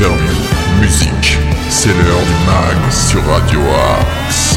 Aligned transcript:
interviews, 0.00 0.80
musique. 0.80 1.38
C'est 1.68 1.90
l'heure 1.90 2.22
du 2.22 2.46
mag 2.46 2.90
sur 2.90 3.22
Radio 3.26 3.60
Axe. 3.98 4.56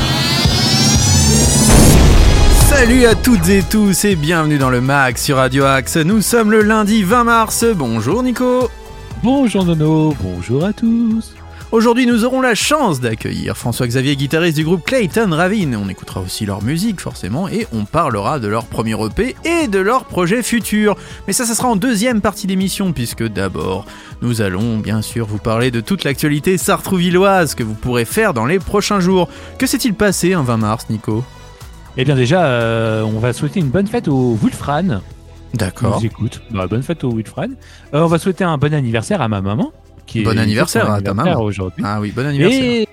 Salut 2.69 3.05
à 3.05 3.15
toutes 3.15 3.49
et 3.49 3.61
tous 3.61 4.05
et 4.05 4.15
bienvenue 4.15 4.57
dans 4.57 4.69
le 4.69 4.79
mag 4.79 5.17
sur 5.17 5.37
Radio 5.37 5.65
Axe. 5.65 5.97
Nous 5.97 6.21
sommes 6.21 6.51
le 6.51 6.61
lundi 6.61 7.03
20 7.03 7.25
mars. 7.25 7.65
Bonjour 7.75 8.23
Nico. 8.23 8.69
Bonjour 9.21 9.65
Nono, 9.65 10.15
bonjour 10.21 10.63
à 10.63 10.71
tous. 10.71 11.33
Aujourd'hui, 11.73 12.05
nous 12.05 12.23
aurons 12.23 12.39
la 12.39 12.53
chance 12.53 12.99
d'accueillir 12.99 13.57
François-Xavier, 13.57 14.15
guitariste 14.15 14.57
du 14.57 14.63
groupe 14.63 14.85
Clayton 14.85 15.31
Ravine. 15.31 15.75
On 15.75 15.89
écoutera 15.89 16.21
aussi 16.21 16.45
leur 16.45 16.61
musique, 16.61 17.01
forcément, 17.01 17.49
et 17.49 17.65
on 17.73 17.85
parlera 17.85 18.37
de 18.37 18.47
leur 18.47 18.67
premier 18.67 18.93
EP 19.03 19.35
et 19.43 19.67
de 19.67 19.79
leurs 19.79 20.05
projets 20.05 20.43
futurs. 20.43 20.95
Mais 21.25 21.33
ça, 21.33 21.45
ça 21.45 21.55
sera 21.55 21.69
en 21.69 21.75
deuxième 21.75 22.21
partie 22.21 22.45
d'émission, 22.45 22.93
puisque 22.93 23.27
d'abord, 23.27 23.87
nous 24.21 24.43
allons 24.43 24.77
bien 24.77 25.01
sûr 25.01 25.25
vous 25.25 25.39
parler 25.39 25.71
de 25.71 25.81
toute 25.81 26.03
l'actualité 26.03 26.59
sartrouvilloise 26.59 27.55
que 27.55 27.63
vous 27.63 27.73
pourrez 27.73 28.05
faire 28.05 28.35
dans 28.35 28.45
les 28.45 28.59
prochains 28.59 28.99
jours. 28.99 29.27
Que 29.57 29.65
s'est-il 29.65 29.95
passé 29.95 30.33
un 30.33 30.43
20 30.43 30.57
mars, 30.57 30.85
Nico? 30.91 31.23
Eh 31.97 32.05
bien 32.05 32.15
déjà, 32.15 32.45
euh, 32.45 33.01
on 33.01 33.17
va 33.17 33.33
souhaiter 33.33 33.59
une 33.59 33.69
bonne 33.69 33.87
fête 33.87 34.07
au 34.07 34.37
Wulfran. 34.43 35.01
D'accord. 35.55 35.97
Nous 35.97 36.05
écoute. 36.05 36.39
Bah, 36.51 36.67
bonne 36.67 36.83
fête 36.83 37.03
au 37.03 37.11
Wulfran. 37.13 37.47
Euh, 37.95 38.01
on 38.01 38.07
va 38.07 38.19
souhaiter 38.19 38.43
un 38.43 38.59
bon 38.59 38.75
anniversaire 38.75 39.23
à 39.23 39.27
ma 39.27 39.41
maman. 39.41 39.73
Qui 40.05 40.23
Bon 40.23 40.37
est- 40.37 40.41
anniversaire 40.41 40.83
à 40.91 41.01
ta 41.01 41.11
anniversaire 41.11 41.33
maman. 41.35 41.41
aujourd'hui. 41.45 41.83
Ah 41.85 41.99
oui, 42.01 42.11
bon 42.11 42.25
anniversaire. 42.25 42.85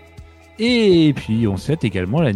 Et, 0.58 1.08
et 1.08 1.12
puis 1.14 1.46
on 1.48 1.56
souhaite 1.56 1.84
également 1.84 2.20
la 2.20 2.32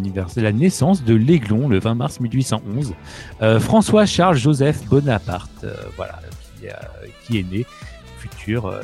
naissance 0.53 1.05
de 1.05 1.15
l'Aiglon 1.15 1.69
le 1.69 1.79
20 1.79 1.95
mars 1.95 2.21
1811. 2.21 2.95
Euh, 3.43 3.61
François 3.61 4.07
Charles 4.07 4.37
Joseph 4.37 4.85
Bonaparte, 4.87 5.65
euh, 5.65 5.75
voilà, 5.97 6.19
qui, 6.61 6.69
euh, 6.69 6.73
qui 7.27 7.39
est 7.39 7.53
né, 7.53 7.67
futur, 8.19 8.75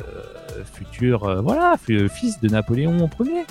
futur, 0.73 1.41
voilà, 1.41 1.75
fils 2.09 2.39
de 2.39 2.47
Napoléon 2.49 3.09
Ier. 3.19 3.45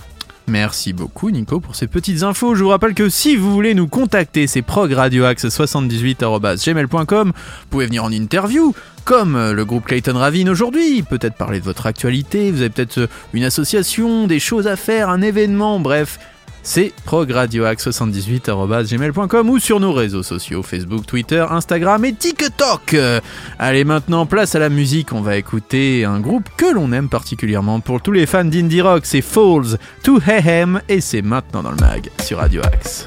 Merci 0.50 0.92
beaucoup 0.92 1.30
Nico 1.30 1.60
pour 1.60 1.76
ces 1.76 1.86
petites 1.86 2.24
infos. 2.24 2.56
Je 2.56 2.64
vous 2.64 2.70
rappelle 2.70 2.94
que 2.94 3.08
si 3.08 3.36
vous 3.36 3.52
voulez 3.52 3.72
nous 3.72 3.86
contacter, 3.86 4.48
c'est 4.48 4.62
progradioaxe78.gmail.com. 4.62 7.28
Vous 7.28 7.66
pouvez 7.70 7.86
venir 7.86 8.02
en 8.02 8.10
interview, 8.10 8.74
comme 9.04 9.36
euh, 9.36 9.52
le 9.52 9.64
groupe 9.64 9.86
Clayton 9.86 10.18
Ravine 10.18 10.48
aujourd'hui. 10.48 11.02
Peut-être 11.02 11.36
parler 11.36 11.60
de 11.60 11.64
votre 11.64 11.86
actualité, 11.86 12.50
vous 12.50 12.62
avez 12.62 12.70
peut-être 12.70 12.98
euh, 12.98 13.06
une 13.32 13.44
association, 13.44 14.26
des 14.26 14.40
choses 14.40 14.66
à 14.66 14.74
faire, 14.74 15.08
un 15.08 15.22
événement, 15.22 15.78
bref. 15.78 16.18
C'est 16.62 16.92
progradioaxe78.gmail.com 17.06 19.50
ou 19.50 19.58
sur 19.58 19.80
nos 19.80 19.92
réseaux 19.92 20.22
sociaux 20.22 20.62
Facebook, 20.62 21.06
Twitter, 21.06 21.44
Instagram 21.48 22.04
et 22.04 22.12
TikTok. 22.12 22.94
Euh, 22.94 23.20
Allez 23.58 23.84
maintenant 23.84 24.26
place 24.26 24.54
à 24.54 24.58
la 24.58 24.68
musique, 24.68 25.12
on 25.12 25.20
va 25.20 25.36
écouter 25.36 26.04
un 26.04 26.20
groupe 26.20 26.48
que 26.56 26.72
l'on 26.72 26.92
aime 26.92 27.08
particulièrement 27.08 27.80
pour 27.80 28.02
tous 28.02 28.12
les 28.12 28.26
fans 28.26 28.44
d'indie 28.44 28.82
rock, 28.82 29.02
c'est 29.04 29.22
Falls 29.22 29.78
to 30.02 30.20
Hem 30.26 30.80
et 30.88 31.00
c'est 31.00 31.22
maintenant 31.22 31.62
dans 31.62 31.70
le 31.70 31.78
mag 31.78 32.10
sur 32.22 32.38
Radio 32.38 32.62
Axe. 32.62 33.06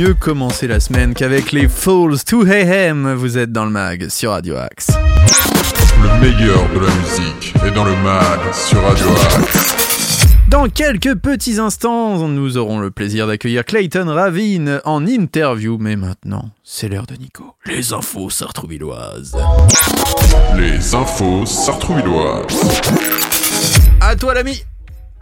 Mieux 0.00 0.14
commencer 0.14 0.66
la 0.66 0.80
semaine 0.80 1.12
qu'avec 1.12 1.52
les 1.52 1.68
Falls 1.68 2.24
to 2.24 2.46
Heyhem 2.46 3.12
Vous 3.12 3.36
êtes 3.36 3.52
dans 3.52 3.66
le 3.66 3.70
mag 3.70 4.08
sur 4.08 4.30
Radio 4.30 4.56
Axe. 4.56 4.88
Le 6.02 6.20
meilleur 6.20 6.70
de 6.70 6.78
la 6.78 6.94
musique 6.94 7.54
est 7.66 7.70
dans 7.72 7.84
le 7.84 7.94
mag 7.96 8.40
sur 8.54 8.80
Radio 8.82 9.06
Axe. 9.36 10.24
Dans 10.48 10.70
quelques 10.70 11.16
petits 11.16 11.58
instants, 11.58 12.28
nous 12.28 12.56
aurons 12.56 12.78
le 12.78 12.90
plaisir 12.90 13.26
d'accueillir 13.26 13.66
Clayton 13.66 14.06
Ravine 14.06 14.80
en 14.86 15.06
interview, 15.06 15.76
mais 15.78 15.96
maintenant, 15.96 16.48
c'est 16.64 16.88
l'heure 16.88 17.06
de 17.06 17.16
Nico. 17.16 17.56
Les 17.66 17.92
infos 17.92 18.30
sartrouvilloises. 18.30 19.36
Les 20.56 20.94
infos 20.94 21.44
sartrouvilloises. 21.44 22.80
À 24.00 24.16
toi 24.16 24.32
l'ami 24.32 24.64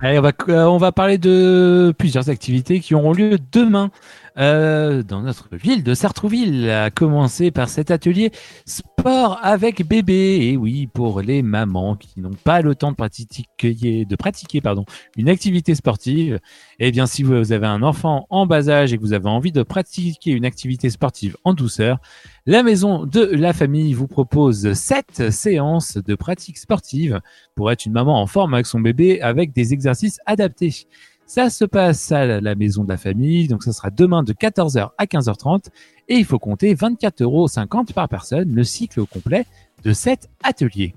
Allez, 0.01 0.21
on 0.21 0.23
va, 0.23 0.31
euh, 0.49 0.65
on 0.67 0.79
va 0.79 0.93
parler 0.93 1.19
de 1.19 1.93
plusieurs 1.99 2.31
activités 2.31 2.79
qui 2.79 2.95
auront 2.95 3.13
lieu 3.13 3.37
demain 3.51 3.91
euh, 4.38 5.02
dans 5.02 5.23
notre 5.23 5.49
ville 5.56 5.82
de 5.82 5.94
Sartrouville, 5.94 6.70
à 6.70 6.90
commencer 6.90 7.50
par 7.50 7.69
cet 7.69 7.90
atelier 7.90 8.31
sport 8.67 9.40
avec 9.43 9.87
bébé. 9.87 10.38
Et 10.43 10.56
oui, 10.56 10.87
pour 10.87 11.20
les 11.20 11.43
mamans 11.43 11.96
qui 11.96 12.20
n'ont 12.20 12.31
pas 12.44 12.61
le 12.61 12.75
temps 12.75 12.90
de 12.93 12.96
pratiquer, 12.96 14.05
de 14.05 14.17
pratiquer 14.17 14.61
pardon, 14.61 14.85
une 15.17 15.29
activité 15.29 15.75
sportive, 15.75 16.38
eh 16.79 16.93
bien, 16.93 17.06
si 17.06 17.23
vous 17.23 17.52
avez 17.52 17.67
un 17.67 17.82
enfant 17.82 18.26
en 18.31 18.46
bas 18.46 18.69
âge 18.69 18.93
et 18.93 18.96
que 18.96 19.02
vous 19.02 19.12
avez 19.12 19.29
envie 19.29 19.52
de 19.52 19.62
pratiquer 19.62 20.31
une 20.31 20.44
activité 20.44 20.88
sportive 20.91 21.37
en 21.44 21.52
douceur, 21.55 21.99
la 22.46 22.62
maison 22.62 23.06
de 23.06 23.20
la 23.20 23.52
famille 23.52 23.93
vous 23.93 24.08
propose 24.08 24.73
sept 24.73 25.31
séances 25.31 25.99
de 25.99 26.14
pratique 26.14 26.58
sportive 26.58 27.20
pour 27.55 27.73
être 27.73 27.87
une 27.87 27.93
maman 27.93 28.20
en 28.20 28.26
forme 28.26 28.55
avec 28.55 28.67
son 28.67 28.81
bébé 28.81 29.20
avec 29.20 29.52
des 29.52 29.73
exercices 29.73 30.20
adaptés. 30.26 30.87
Ça 31.29 31.51
se 31.51 31.67
passe 31.67 32.11
à 32.11 32.41
la 32.41 32.55
maison 32.55 32.85
de 32.85 32.89
la 32.89 32.97
famille, 32.97 33.49
donc 33.49 33.63
ça 33.63 33.75
sera 33.75 33.91
demain 33.91 34.23
de 34.23 34.33
14h 34.33 34.93
à 34.97 35.05
15h30 35.05 35.67
et 36.09 36.17
il 36.17 36.25
faut 36.25 36.39
compter 36.39 36.75
24,50 36.75 37.23
euros 37.23 37.47
par 37.95 38.09
personne 38.09 38.55
le 38.55 38.65
cycle 38.65 39.05
complet 39.05 39.45
de 39.85 39.93
cet 39.93 40.31
atelier. 40.43 40.95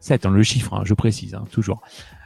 7 0.00 0.24
en 0.24 0.30
le 0.30 0.42
chiffre, 0.42 0.72
hein, 0.72 0.82
je 0.86 0.94
précise, 0.94 1.34
hein, 1.34 1.44
toujours. 1.50 1.82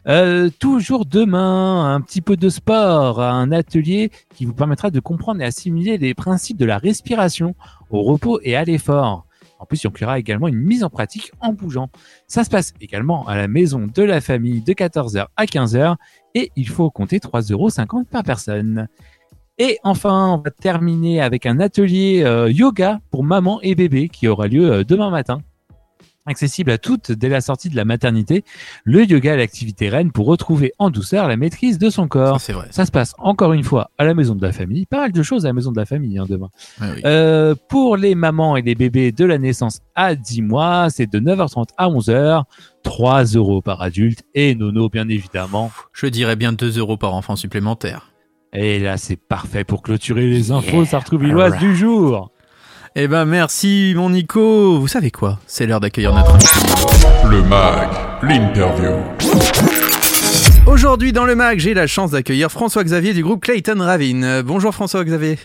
Euh, 0.07 0.49
toujours 0.61 1.07
demain, 1.07 1.93
un 1.93 2.01
petit 2.01 2.21
peu 2.21 2.37
de 2.37 2.49
sport, 2.49 3.21
un 3.21 3.51
atelier 3.51 4.13
qui 4.37 4.45
vous 4.45 4.55
permettra 4.55 4.93
de 4.93 5.01
comprendre 5.01 5.41
et 5.41 5.45
assimiler 5.45 5.99
les 5.99 6.15
principes 6.15 6.57
de 6.57 6.67
la 6.67 6.79
respiration 6.79 7.57
au 7.91 8.05
repos 8.05 8.39
et 8.45 8.55
à 8.55 8.63
l'effort. 8.63 9.27
En 9.61 9.67
plus, 9.67 9.85
il 9.85 9.87
inclura 9.87 10.19
également 10.19 10.49
une 10.49 10.57
mise 10.57 10.83
en 10.83 10.91
pratique 10.91 11.33
en 11.41 11.53
bougeant. 11.53 11.91
Ça 12.27 12.45
se 12.45 12.51
passe 12.51 12.73
également 12.81 13.29
à 13.29 13.37
la 13.37 13.47
maison 13.47 13.87
de 13.87 14.03
la 14.03 14.21
famille 14.21 14.63
de 14.63 14.73
14h 14.73 15.27
à 15.37 15.45
15h 15.45 15.97
et 16.35 16.51
il 16.57 16.69
faut 16.69 16.91
compter 16.91 17.19
3,50 17.19 17.53
euros 17.53 18.05
par 18.11 18.25
personne. 18.25 18.89
Et 19.59 19.79
enfin, 19.85 20.33
on 20.33 20.39
va 20.39 20.51
terminer 20.51 21.21
avec 21.21 21.45
un 21.45 21.61
atelier 21.61 22.23
euh, 22.25 22.51
yoga 22.51 23.01
pour 23.11 23.23
maman 23.23 23.61
et 23.61 23.75
bébé 23.75 24.09
qui 24.09 24.27
aura 24.27 24.49
lieu 24.49 24.73
euh, 24.73 24.85
demain 24.85 25.11
matin 25.11 25.43
accessible 26.31 26.71
à 26.71 26.79
toutes 26.79 27.13
dès 27.13 27.29
la 27.29 27.41
sortie 27.41 27.69
de 27.69 27.77
la 27.77 27.85
maternité, 27.85 28.45
le 28.85 29.05
yoga 29.05 29.35
est 29.35 29.37
l'activité 29.37 29.89
reine 29.89 30.13
pour 30.13 30.27
retrouver 30.27 30.73
en 30.79 30.91
douceur 30.91 31.29
la 31.29 31.37
maîtrise 31.37 31.79
de 31.79 31.91
son 31.91 32.09
corps. 32.09 32.39
Vrai. 32.39 32.69
Ça 32.71 32.87
se 32.87 32.91
passe 32.91 33.15
encore 33.19 33.53
une 33.53 33.63
fois 33.63 33.91
à 33.99 34.05
la 34.05 34.15
maison 34.15 34.35
de 34.35 34.43
la 34.43 34.53
famille. 34.53 34.87
Pas 34.87 35.01
mal 35.01 35.13
de 35.13 35.23
choses 35.23 35.45
à 35.45 35.49
la 35.49 35.53
maison 35.53 35.73
de 35.73 35.79
la 35.79 35.87
famille 35.87 36.19
hein, 36.19 36.27
demain. 36.29 36.49
Oui. 36.81 36.87
Euh, 37.05 37.55
pour 37.69 37.97
les 37.97 38.15
mamans 38.15 38.57
et 38.57 38.63
les 38.63 38.75
bébés 38.75 39.13
de 39.13 39.25
la 39.25 39.39
naissance 39.39 39.81
à 39.95 40.15
10 40.15 40.43
mois, 40.43 40.89
c'est 40.91 41.11
de 41.11 41.21
9h30 41.21 41.69
à 41.77 41.89
11h. 41.89 42.45
3 42.83 43.25
euros 43.25 43.61
par 43.61 43.83
adulte 43.83 44.23
et 44.35 44.55
nono 44.55 44.89
bien 44.89 45.09
évidemment. 45.09 45.71
Je 45.93 46.07
dirais 46.07 46.37
bien 46.37 46.53
2 46.53 46.79
euros 46.79 46.97
par 46.97 47.15
enfant 47.15 47.37
supplémentaire. 47.37 48.13
Et 48.53 48.79
là 48.79 48.97
c'est 48.97 49.17
parfait 49.17 49.65
pour 49.65 49.83
clôturer 49.83 50.27
les 50.27 50.51
infos 50.51 50.85
sartrouvilloises 50.85 51.59
du 51.59 51.77
jour. 51.77 52.33
Eh 52.97 53.07
ben 53.07 53.25
merci 53.25 53.93
mon 53.95 54.11
Nico. 54.11 54.81
Vous 54.81 54.89
savez 54.89 55.13
quoi? 55.13 55.39
C'est 55.47 55.65
l'heure 55.65 55.79
d'accueillir 55.79 56.13
notre. 56.13 56.37
Le 57.31 57.41
mag, 57.41 57.89
l'interview. 58.21 58.97
Aujourd'hui 60.67 61.13
dans 61.13 61.25
le 61.25 61.37
mag, 61.37 61.61
j'ai 61.61 61.73
la 61.73 61.87
chance 61.87 62.11
d'accueillir 62.11 62.51
François-Xavier 62.51 63.15
du 63.15 63.23
groupe 63.23 63.45
Clayton 63.45 63.79
Ravine. 63.79 64.43
Bonjour 64.45 64.75
François-Xavier. 64.75 65.37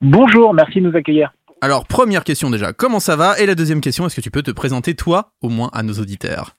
Bonjour, 0.00 0.52
merci 0.52 0.80
de 0.80 0.88
nous 0.88 0.96
accueillir. 0.96 1.32
Alors 1.60 1.86
première 1.86 2.24
question 2.24 2.50
déjà, 2.50 2.72
comment 2.72 2.98
ça 2.98 3.14
va? 3.14 3.38
Et 3.38 3.46
la 3.46 3.54
deuxième 3.54 3.80
question, 3.80 4.06
est-ce 4.06 4.16
que 4.16 4.20
tu 4.20 4.32
peux 4.32 4.42
te 4.42 4.50
présenter 4.50 4.94
toi 4.94 5.30
au 5.42 5.50
moins 5.50 5.70
à 5.72 5.84
nos 5.84 5.92
auditeurs? 5.92 6.56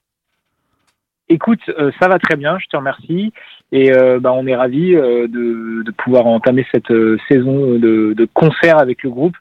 Écoute, 1.27 1.61
euh, 1.79 1.91
ça 1.99 2.07
va 2.07 2.17
très 2.17 2.37
bien, 2.37 2.57
je 2.59 2.67
te 2.67 2.77
remercie. 2.77 3.33
Et 3.73 3.93
euh, 3.93 4.19
bah, 4.19 4.33
on 4.33 4.45
est 4.47 4.55
ravis 4.55 4.95
euh, 4.95 5.27
de, 5.27 5.83
de 5.83 5.91
pouvoir 5.91 6.27
entamer 6.27 6.65
cette 6.73 6.91
euh, 6.91 7.17
saison 7.29 7.77
de, 7.79 8.13
de 8.17 8.27
concerts 8.33 8.79
avec 8.79 9.01
le 9.03 9.09
groupe, 9.09 9.35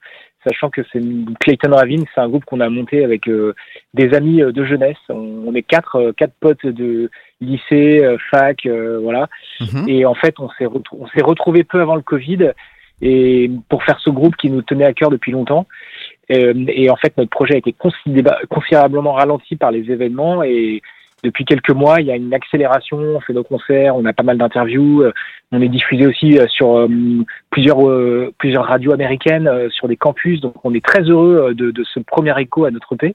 sachant 0.45 0.71
que 0.71 0.83
c'est 0.93 1.01
Clayton 1.41 1.73
Ravine, 1.73 2.05
c'est 2.15 2.21
un 2.21 2.29
groupe 2.29 2.45
qu'on 2.45 2.61
a 2.61 2.69
monté 2.69 3.05
avec 3.05 3.29
euh, 3.29 3.55
des 3.95 4.15
amis 4.15 4.43
euh, 4.43 4.53
de 4.53 4.65
jeunesse. 4.65 4.97
On, 5.09 5.45
on 5.47 5.55
est 5.55 5.63
quatre, 5.63 5.97
euh, 5.97 6.13
quatre 6.13 6.35
potes 6.41 6.67
de 6.67 7.11
lycée, 7.41 8.03
euh, 8.03 8.17
fac, 8.31 8.67
euh, 8.67 8.99
voilà. 9.03 9.29
Mhm. 9.61 9.89
Et 9.89 10.07
en 10.07 10.15
fait, 10.15 10.35
on 10.39 10.49
s'est 10.51 10.67
on 10.67 11.07
s'est 11.09 11.23
retrouvés 11.23 11.65
peu 11.65 11.81
avant 11.81 11.97
le 11.97 12.03
Covid 12.03 12.53
et 13.03 13.51
pour 13.69 13.83
faire 13.85 13.99
ce 14.01 14.11
groupe 14.11 14.37
qui 14.37 14.51
nous 14.51 14.63
tenait 14.63 14.85
à 14.85 14.93
cœur 14.93 15.11
depuis 15.11 15.33
longtemps. 15.33 15.67
Et 16.29 16.89
en 16.91 16.97
fait, 16.97 17.17
notre 17.17 17.31
projet 17.31 17.55
a 17.55 17.59
été 17.59 17.73
considéra- 17.73 18.39
considérablement 18.49 19.15
ralenti 19.15 19.57
par 19.57 19.73
les 19.73 19.91
événements 19.91 20.45
et 20.45 20.81
depuis 21.23 21.45
quelques 21.45 21.71
mois, 21.71 22.01
il 22.01 22.07
y 22.07 22.11
a 22.11 22.17
une 22.17 22.33
accélération. 22.35 22.99
On 22.99 23.21
fait 23.21 23.33
nos 23.33 23.45
concerts, 23.45 23.97
on 23.97 24.05
a 24.05 24.13
pas 24.13 24.23
mal 24.23 24.39
d'interviews. 24.39 25.03
euh, 25.03 25.13
On 25.53 25.61
est 25.61 25.69
diffusé 25.69 26.07
aussi 26.07 26.39
euh, 26.39 26.47
sur 26.49 26.79
euh, 26.79 26.89
plusieurs 27.51 27.87
euh, 27.89 28.33
plusieurs 28.39 28.65
radios 28.67 28.93
américaines, 28.93 29.49
euh, 29.49 29.69
sur 29.71 29.89
des 29.89 29.97
campus. 29.97 30.41
Donc, 30.41 30.55
on 30.65 30.73
est 30.75 30.85
très 30.85 31.03
heureux 31.03 31.49
euh, 31.51 31.55
de, 31.55 31.71
de 31.71 31.85
ce 31.85 32.01
premier 32.01 32.39
écho 32.41 32.65
à 32.65 32.71
notre 32.71 32.95
EP. 32.95 33.15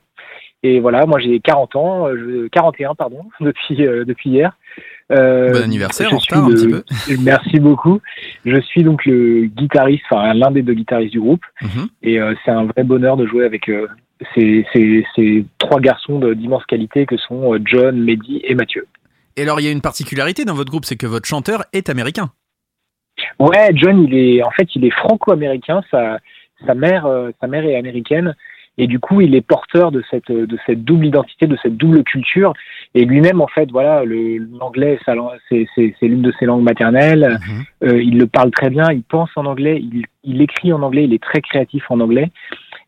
Et 0.64 0.80
voilà, 0.80 1.06
moi 1.06 1.20
j'ai 1.20 1.40
40 1.40 1.76
ans, 1.76 2.08
euh, 2.08 2.18
je- 2.18 2.48
41 2.48 2.96
pardon, 2.96 3.20
depuis 3.40 3.86
euh, 3.86 4.04
depuis 4.06 4.30
hier. 4.32 4.58
Euh, 5.12 5.52
Bon 5.54 5.62
anniversaire, 5.64 6.10
je 6.10 6.16
en 6.16 6.20
suis 6.20 6.34
retard 6.34 6.48
un 6.48 6.50
le- 6.50 6.56
petit 6.82 7.16
peu. 7.16 7.22
Merci 7.24 7.60
beaucoup. 7.60 8.00
Je 8.46 8.60
suis 8.62 8.82
donc 8.84 9.06
le 9.06 9.46
guitariste, 9.46 10.04
enfin 10.10 10.34
l'un 10.34 10.50
des 10.50 10.64
deux 10.64 10.74
guitaristes 10.74 11.12
du 11.12 11.20
groupe, 11.20 11.44
Mhm. 11.62 11.88
et 12.02 12.20
euh, 12.20 12.34
c'est 12.44 12.50
un 12.52 12.64
vrai 12.66 12.84
bonheur 12.84 13.16
de 13.16 13.28
jouer 13.28 13.46
avec 13.46 13.70
euh, 13.70 13.88
ces, 14.34 14.66
ces, 14.74 15.06
ces 15.16 15.46
trois 15.58 15.80
garçons 15.80 16.20
d'immense 16.34 16.66
qualité 16.66 17.06
que 17.06 17.18
sont 17.18 17.54
euh, 17.54 17.60
John, 17.64 18.02
Mehdi 18.02 18.42
et 18.44 18.56
Mathieu. 18.56 18.88
Et 19.38 19.44
alors 19.44 19.60
il 19.60 19.66
y 19.66 19.70
a 19.70 19.72
une 19.72 19.82
particularité 19.82 20.46
dans 20.46 20.54
votre 20.54 20.72
groupe, 20.72 20.86
c'est 20.86 20.96
que 20.96 21.08
votre 21.08 21.28
chanteur 21.28 21.64
est 21.74 21.90
américain. 21.90 22.32
Ouais, 23.40 23.72
John, 23.74 24.04
il 24.04 24.16
est 24.16 24.44
en 24.44 24.52
fait 24.52 24.68
il 24.76 24.86
est 24.86 24.92
franco-américain. 24.92 25.82
Sa, 25.92 26.20
sa 26.66 26.74
mère, 26.74 27.06
euh, 27.06 27.32
sa 27.42 27.48
mère 27.48 27.66
est 27.66 27.76
américaine. 27.76 28.36
Et 28.78 28.88
du 28.88 29.00
coup, 29.00 29.22
il 29.22 29.36
est 29.36 29.42
porteur 29.42 29.90
de 29.90 30.04
cette 30.12 30.30
de 30.30 30.58
cette 30.66 30.84
double 30.84 31.06
identité, 31.06 31.48
de 31.48 31.58
cette 31.64 31.78
double 31.78 32.04
culture. 32.04 32.54
Et 32.94 33.06
lui-même, 33.06 33.40
en 33.40 33.48
fait, 33.48 33.72
voilà, 33.72 34.04
l'anglais, 34.06 35.00
c'est 35.06 35.92
l'une 36.02 36.22
de 36.22 36.34
ses 36.38 36.46
langues 36.46 36.64
maternelles. 36.64 37.40
Mhm. 37.48 37.64
Euh, 37.90 38.04
il 38.04 38.18
le 38.18 38.28
parle 38.28 38.52
très 38.52 38.70
bien, 38.70 38.92
il 38.92 39.04
pense 39.04 39.30
en 39.38 39.46
anglais, 39.46 39.80
il, 39.82 40.06
il 40.26 40.42
écrit 40.42 40.74
en 40.74 40.82
anglais, 40.82 41.06
il 41.06 41.14
est 41.14 41.24
très 41.24 41.40
créatif 41.40 41.90
en 41.90 42.02
anglais. 42.02 42.32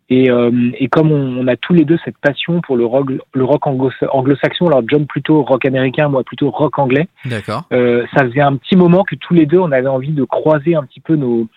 Et, 0.10 0.32
euh, 0.32 0.52
et 0.80 0.88
comme 0.88 1.12
on, 1.12 1.38
on 1.40 1.48
a 1.48 1.58
tous 1.58 1.74
les 1.74 1.84
deux 1.84 1.98
cette 2.06 2.18
passion 2.18 2.62
pour 2.62 2.78
le 2.78 2.86
rock, 2.86 3.10
le 3.34 3.44
rock 3.44 3.68
anglo- 3.68 3.92
anglo-saxon, 4.10 4.68
alors 4.68 4.82
John 4.88 5.06
plutôt 5.06 5.44
rock 5.44 5.66
américain, 5.66 6.08
moi 6.08 6.24
plutôt 6.24 6.50
rock 6.50 6.80
anglais, 6.80 7.08
D'accord. 7.26 7.64
euh, 7.74 8.06
ça 8.16 8.24
faisait 8.26 8.40
un 8.42 8.56
petit 8.56 8.78
moment 8.78 9.04
que 9.04 9.16
tous 9.16 9.34
les 9.34 9.46
deux 9.46 9.60
on 9.60 9.72
avait 9.72 9.88
envie 9.88 10.14
de 10.14 10.24
croiser 10.24 10.76
un 10.76 10.84
petit 10.84 11.02
peu 11.02 11.16
nos 11.16 11.48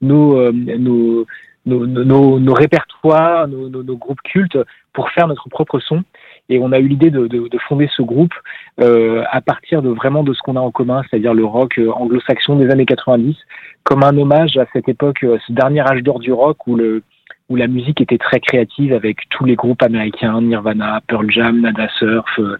nos 0.00 0.36
euh, 0.36 0.50
nos, 0.52 1.24
nos, 1.64 1.86
nos, 1.86 2.40
nos 2.40 2.54
répertoires, 2.54 3.46
nos, 3.46 3.68
nos, 3.68 3.84
nos 3.84 3.96
groupes 3.96 4.20
cultes 4.24 4.58
pour 4.92 5.10
faire 5.10 5.28
notre 5.28 5.48
propre 5.48 5.78
son. 5.78 6.02
Et 6.48 6.58
on 6.58 6.72
a 6.72 6.80
eu 6.80 6.88
l'idée 6.88 7.10
de, 7.10 7.28
de, 7.28 7.46
de 7.46 7.58
fonder 7.68 7.88
ce 7.96 8.02
groupe 8.02 8.34
euh, 8.80 9.22
à 9.30 9.40
partir 9.40 9.80
de 9.80 9.90
vraiment 9.90 10.24
de 10.24 10.34
ce 10.34 10.40
qu'on 10.42 10.56
a 10.56 10.60
en 10.60 10.72
commun, 10.72 11.02
c'est-à-dire 11.08 11.34
le 11.34 11.44
rock 11.44 11.78
euh, 11.78 11.88
anglo-saxon 11.92 12.56
des 12.56 12.68
années 12.68 12.84
90, 12.84 13.36
comme 13.84 14.02
un 14.02 14.16
hommage 14.18 14.56
à 14.58 14.66
cette 14.72 14.88
époque, 14.88 15.20
ce 15.22 15.52
dernier 15.52 15.80
âge 15.82 16.02
d'or 16.02 16.18
du 16.18 16.32
rock 16.32 16.66
où 16.66 16.74
le 16.74 17.04
où 17.48 17.56
la 17.56 17.66
musique 17.66 18.00
était 18.00 18.18
très 18.18 18.40
créative 18.40 18.92
avec 18.92 19.28
tous 19.30 19.44
les 19.44 19.56
groupes 19.56 19.82
américains, 19.82 20.40
Nirvana, 20.40 21.00
Pearl 21.06 21.30
Jam, 21.30 21.60
Nada 21.60 21.88
Surf, 21.98 22.38
euh, 22.38 22.56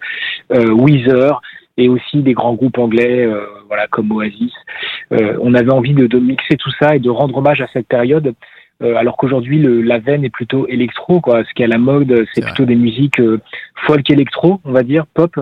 euh, 0.52 0.70
Weezer, 0.72 1.40
et 1.76 1.88
aussi 1.88 2.22
des 2.22 2.34
grands 2.34 2.54
groupes 2.54 2.78
anglais, 2.78 3.24
euh, 3.24 3.46
voilà 3.68 3.86
comme 3.88 4.12
Oasis. 4.12 4.52
Euh, 5.12 5.36
on 5.40 5.54
avait 5.54 5.70
envie 5.70 5.94
de, 5.94 6.06
de 6.06 6.18
mixer 6.18 6.56
tout 6.56 6.72
ça 6.78 6.96
et 6.96 6.98
de 6.98 7.10
rendre 7.10 7.36
hommage 7.36 7.60
à 7.62 7.68
cette 7.72 7.88
période, 7.88 8.34
euh, 8.82 8.96
alors 8.96 9.16
qu'aujourd'hui 9.16 9.62
la 9.82 9.98
veine 9.98 10.24
est 10.24 10.30
plutôt 10.30 10.66
électro, 10.66 11.20
quoi. 11.20 11.44
Ce 11.44 11.54
qui 11.54 11.62
est 11.62 11.66
à 11.66 11.68
la 11.68 11.78
mode, 11.78 12.26
c'est 12.34 12.44
plutôt 12.44 12.64
des 12.64 12.76
musiques 12.76 13.20
folk 13.86 14.10
électro, 14.10 14.60
on 14.64 14.72
va 14.72 14.82
dire 14.82 15.06
pop. 15.06 15.34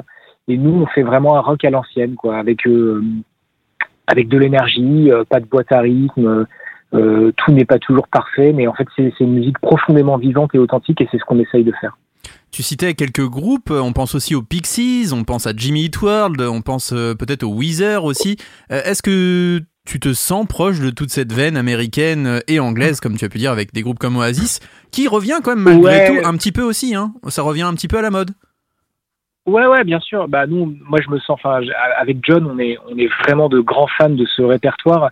Et 0.49 0.57
nous, 0.57 0.83
on 0.83 0.87
fait 0.87 1.03
vraiment 1.03 1.37
un 1.37 1.41
rock 1.41 1.65
à 1.65 1.71
l'ancienne, 1.71 2.17
quoi, 2.17 2.37
avec 2.37 2.67
euh, 2.67 3.03
avec 4.09 4.29
de 4.29 4.37
l'énergie, 4.37 5.11
euh, 5.11 5.23
pas 5.23 5.39
de 5.39 5.47
boîte 5.47 5.71
à 5.71 5.81
rythme. 5.81 6.47
Euh, 6.95 7.33
tout 7.37 7.53
n'est 7.53 7.65
pas 7.65 7.79
toujours 7.79 8.09
parfait, 8.09 8.53
mais 8.53 8.67
en 8.67 8.75
fait, 8.75 8.87
c'est 8.97 9.13
c'est 9.17 9.25
une 9.25 9.35
musique 9.35 9.59
profondément 9.59 10.17
vivante 10.17 10.55
et 10.55 10.59
authentique, 10.59 11.01
et 11.01 11.09
c'est 11.11 11.19
ce 11.19 11.25
qu'on 11.25 11.39
essaye 11.39 11.65
de 11.65 11.73
faire. 11.81 11.97
Tu 12.51 12.63
citais 12.63 12.95
quelques 12.95 13.27
groupes, 13.27 13.71
on 13.71 13.93
pense 13.93 14.15
aussi 14.15 14.35
aux 14.35 14.43
Pixies, 14.43 15.11
on 15.13 15.23
pense 15.23 15.47
à 15.47 15.53
Jimmy 15.57 15.85
Eat 15.85 16.03
World, 16.03 16.41
on 16.41 16.63
pense 16.63 16.93
euh, 16.93 17.15
peut-être 17.15 17.45
aux 17.45 17.55
Weezer 17.55 18.05
aussi. 18.05 18.37
Euh, 18.73 18.83
Est-ce 18.83 19.03
que 19.03 19.61
tu 19.87 20.01
te 20.01 20.13
sens 20.13 20.47
proche 20.47 20.81
de 20.81 20.91
toute 20.91 21.11
cette 21.11 21.33
veine 21.33 21.57
américaine 21.57 22.41
et 22.49 22.61
anglaise, 22.61 23.01
comme 23.01 23.17
tu 23.17 23.25
as 23.25 23.29
pu 23.29 23.39
dire, 23.39 23.53
avec 23.53 23.73
des 23.73 23.83
groupes 23.83 23.99
comme 23.99 24.17
Oasis, 24.17 24.61
qui 24.91 25.09
revient 25.09 25.39
quand 25.43 25.55
même 25.55 25.65
malgré 25.65 26.09
tout 26.09 26.27
un 26.27 26.37
petit 26.37 26.53
peu 26.53 26.63
aussi. 26.63 26.95
Hein? 26.95 27.13
Ça 27.29 27.43
revient 27.43 27.63
un 27.63 27.75
petit 27.75 27.89
peu 27.89 27.99
à 27.99 28.03
la 28.03 28.11
mode. 28.11 28.33
Ouais, 29.47 29.67
ouais, 29.67 29.85
bien 29.85 30.01
sûr. 30.01 30.29
Bah 30.29 30.47
nous, 30.47 30.77
moi, 30.89 31.01
je 31.05 31.11
me 31.11 31.19
sens. 31.19 31.31
Enfin, 31.31 31.61
avec 31.99 32.19
John, 32.23 32.47
on 32.47 32.59
est, 32.59 32.79
on 32.89 32.97
est 32.99 33.09
vraiment 33.25 33.49
de 33.49 33.59
grands 33.61 33.89
fans 33.99 34.11
de 34.11 34.27
ce 34.27 34.43
répertoire, 34.43 35.11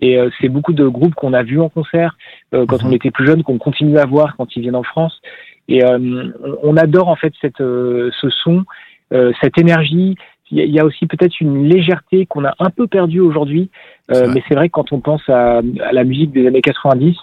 et 0.00 0.18
euh, 0.18 0.30
c'est 0.40 0.48
beaucoup 0.48 0.72
de 0.72 0.86
groupes 0.86 1.14
qu'on 1.14 1.32
a 1.32 1.42
vus 1.42 1.60
en 1.60 1.68
concert 1.68 2.16
euh, 2.54 2.66
quand 2.66 2.82
on 2.84 2.88
mhm. 2.88 2.94
était 2.94 3.10
plus 3.10 3.26
jeune, 3.26 3.42
qu'on 3.42 3.58
continue 3.58 3.98
à 3.98 4.06
voir 4.06 4.36
quand 4.36 4.54
ils 4.56 4.62
viennent 4.62 4.76
en 4.76 4.82
France, 4.82 5.20
et 5.68 5.84
euh, 5.84 6.32
on 6.62 6.76
adore 6.76 7.08
en 7.08 7.16
fait 7.16 7.32
cette, 7.40 7.58
ce 7.58 8.30
son, 8.42 8.64
cette 9.10 9.58
énergie. 9.58 10.16
Il 10.50 10.70
y 10.70 10.80
a 10.80 10.84
aussi 10.86 11.06
peut-être 11.06 11.42
une 11.42 11.68
légèreté 11.68 12.24
qu'on 12.24 12.46
a 12.46 12.54
un 12.58 12.70
peu 12.70 12.86
perdue 12.86 13.20
aujourd'hui, 13.20 13.68
mais 14.08 14.42
c'est 14.48 14.54
vrai 14.54 14.68
que 14.68 14.72
quand 14.72 14.92
on 14.92 15.00
pense 15.00 15.20
à, 15.28 15.58
à, 15.58 15.92
la 15.92 16.04
musique 16.04 16.32
des 16.32 16.46
années 16.46 16.62
90, 16.62 17.14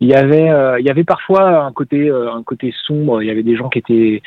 il 0.00 0.08
y 0.08 0.14
avait, 0.14 0.50
il 0.80 0.84
y 0.84 0.90
avait 0.90 1.04
parfois 1.04 1.64
un 1.64 1.70
côté, 1.70 2.10
un 2.10 2.42
côté 2.42 2.74
sombre. 2.84 3.22
Il 3.22 3.28
y 3.28 3.30
avait 3.30 3.44
des 3.44 3.54
gens 3.54 3.68
qui 3.68 3.78
étaient 3.78 4.22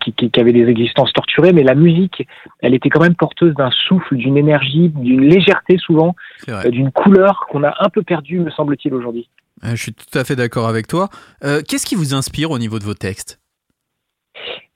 qui, 0.00 0.12
qui, 0.12 0.40
avaient 0.40 0.52
des 0.52 0.68
existences 0.68 1.12
torturées, 1.12 1.52
mais 1.52 1.62
la 1.62 1.74
musique, 1.74 2.26
elle 2.60 2.74
était 2.74 2.88
quand 2.88 3.00
même 3.00 3.14
porteuse 3.14 3.54
d'un 3.54 3.70
souffle, 3.70 4.16
d'une 4.16 4.36
énergie, 4.36 4.90
d'une 4.90 5.22
légèreté 5.22 5.78
souvent, 5.78 6.14
euh, 6.48 6.70
d'une 6.70 6.90
couleur 6.92 7.46
qu'on 7.48 7.64
a 7.64 7.74
un 7.80 7.88
peu 7.88 8.02
perdue, 8.02 8.40
me 8.40 8.50
semble-t-il, 8.50 8.94
aujourd'hui. 8.94 9.28
Euh, 9.64 9.70
je 9.70 9.82
suis 9.82 9.92
tout 9.92 10.18
à 10.18 10.24
fait 10.24 10.36
d'accord 10.36 10.68
avec 10.68 10.86
toi. 10.86 11.08
Euh, 11.44 11.62
qu'est-ce 11.66 11.86
qui 11.86 11.94
vous 11.94 12.14
inspire 12.14 12.50
au 12.50 12.58
niveau 12.58 12.78
de 12.78 12.84
vos 12.84 12.94
textes? 12.94 13.38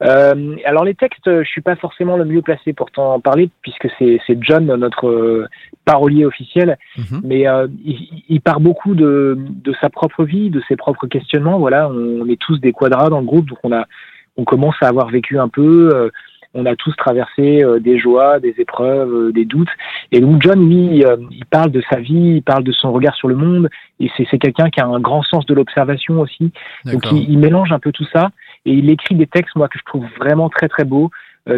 Alors 0.00 0.84
les 0.84 0.94
textes, 0.94 1.24
je 1.24 1.48
suis 1.48 1.62
pas 1.62 1.76
forcément 1.76 2.18
le 2.18 2.26
mieux 2.26 2.42
placé 2.42 2.74
pour 2.74 2.90
t'en 2.90 3.20
parler 3.20 3.48
puisque 3.62 3.88
c'est 3.98 4.20
John 4.40 4.66
notre 4.66 5.48
parolier 5.86 6.26
officiel, 6.26 6.76
mhm. 6.98 7.22
mais 7.24 7.46
il, 7.82 8.22
il, 8.28 8.40
part 8.42 8.60
beaucoup 8.60 8.94
de, 8.94 9.38
de, 9.38 9.74
sa 9.80 9.88
propre 9.88 10.24
vie, 10.24 10.50
de 10.50 10.60
ses 10.68 10.76
propres 10.76 11.06
questionnements. 11.06 11.58
Voilà, 11.58 11.88
on 11.88 12.28
est 12.28 12.38
tous 12.38 12.58
des 12.58 12.72
quadras 12.72 13.08
dans 13.08 13.20
le 13.20 13.24
groupe, 13.24 13.48
donc 13.48 13.58
on 13.62 13.72
a 13.72 13.86
on 14.36 14.44
commence 14.44 14.76
à 14.80 14.88
avoir 14.88 15.08
vécu 15.08 15.38
un 15.38 15.48
peu. 15.48 15.90
Euh, 15.94 16.10
on 16.56 16.66
a 16.66 16.76
tous 16.76 16.94
traversé 16.94 17.64
euh, 17.64 17.80
des 17.80 17.98
joies, 17.98 18.38
des 18.38 18.54
épreuves, 18.58 19.12
euh, 19.12 19.32
des 19.32 19.44
doutes. 19.44 19.70
Et 20.12 20.20
donc 20.20 20.40
John, 20.40 20.68
lui, 20.68 21.04
il 21.30 21.44
parle 21.46 21.70
de 21.70 21.82
sa 21.90 21.98
vie, 21.98 22.36
il 22.36 22.42
parle 22.42 22.62
de 22.62 22.72
son 22.72 22.92
regard 22.92 23.14
sur 23.14 23.28
le 23.28 23.34
monde. 23.34 23.68
Et 24.00 24.10
c'est 24.16 24.38
quelqu'un 24.38 24.70
qui 24.70 24.80
a 24.80 24.86
un 24.86 25.00
grand 25.00 25.22
sens 25.22 25.46
de 25.46 25.54
l'observation 25.54 26.20
aussi. 26.20 26.52
Donc 26.84 27.10
il, 27.10 27.38
mélange 27.38 27.72
un 27.72 27.78
peu 27.78 27.92
tout 27.92 28.06
ça 28.12 28.30
et 28.66 28.72
il 28.72 28.88
écrit 28.90 29.14
des 29.14 29.26
textes, 29.26 29.56
moi, 29.56 29.68
que 29.68 29.78
je 29.78 29.84
trouve 29.84 30.04
vraiment 30.18 30.48
très 30.48 30.68
très 30.68 30.84
beaux. 30.84 31.10